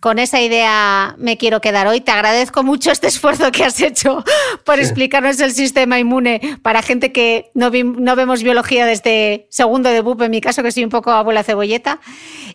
[0.00, 2.00] Con esa idea me quiero quedar hoy.
[2.00, 4.24] Te agradezco mucho este esfuerzo que has hecho
[4.64, 10.22] por explicarnos el sistema inmune para gente que no, vemos biología desde segundo de BUP,
[10.22, 12.00] en mi caso, que soy un poco abuela cebolleta.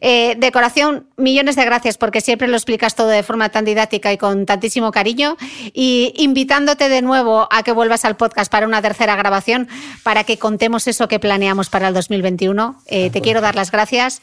[0.01, 4.17] Eh, decoración, millones de gracias porque siempre lo explicas todo de forma tan didáctica y
[4.17, 5.37] con tantísimo cariño.
[5.73, 9.67] Y invitándote de nuevo a que vuelvas al podcast para una tercera grabación
[10.01, 12.81] para que contemos eso que planeamos para el 2021.
[12.87, 14.21] Eh, te quiero dar las gracias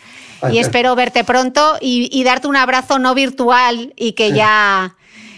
[0.50, 4.96] y espero verte pronto y, darte un abrazo no virtual y que ya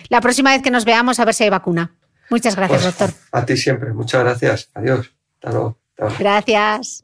[0.08, 1.94] la próxima vez que nos veamos a ver si hay vacuna.
[2.30, 3.20] Muchas gracias, pues, doctor.
[3.32, 3.92] A ti siempre.
[3.92, 4.70] Muchas gracias.
[4.74, 5.12] Adiós.
[5.42, 5.74] Hasta
[6.18, 7.03] Gracias.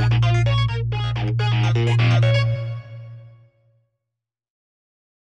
[0.00, 0.29] Bye.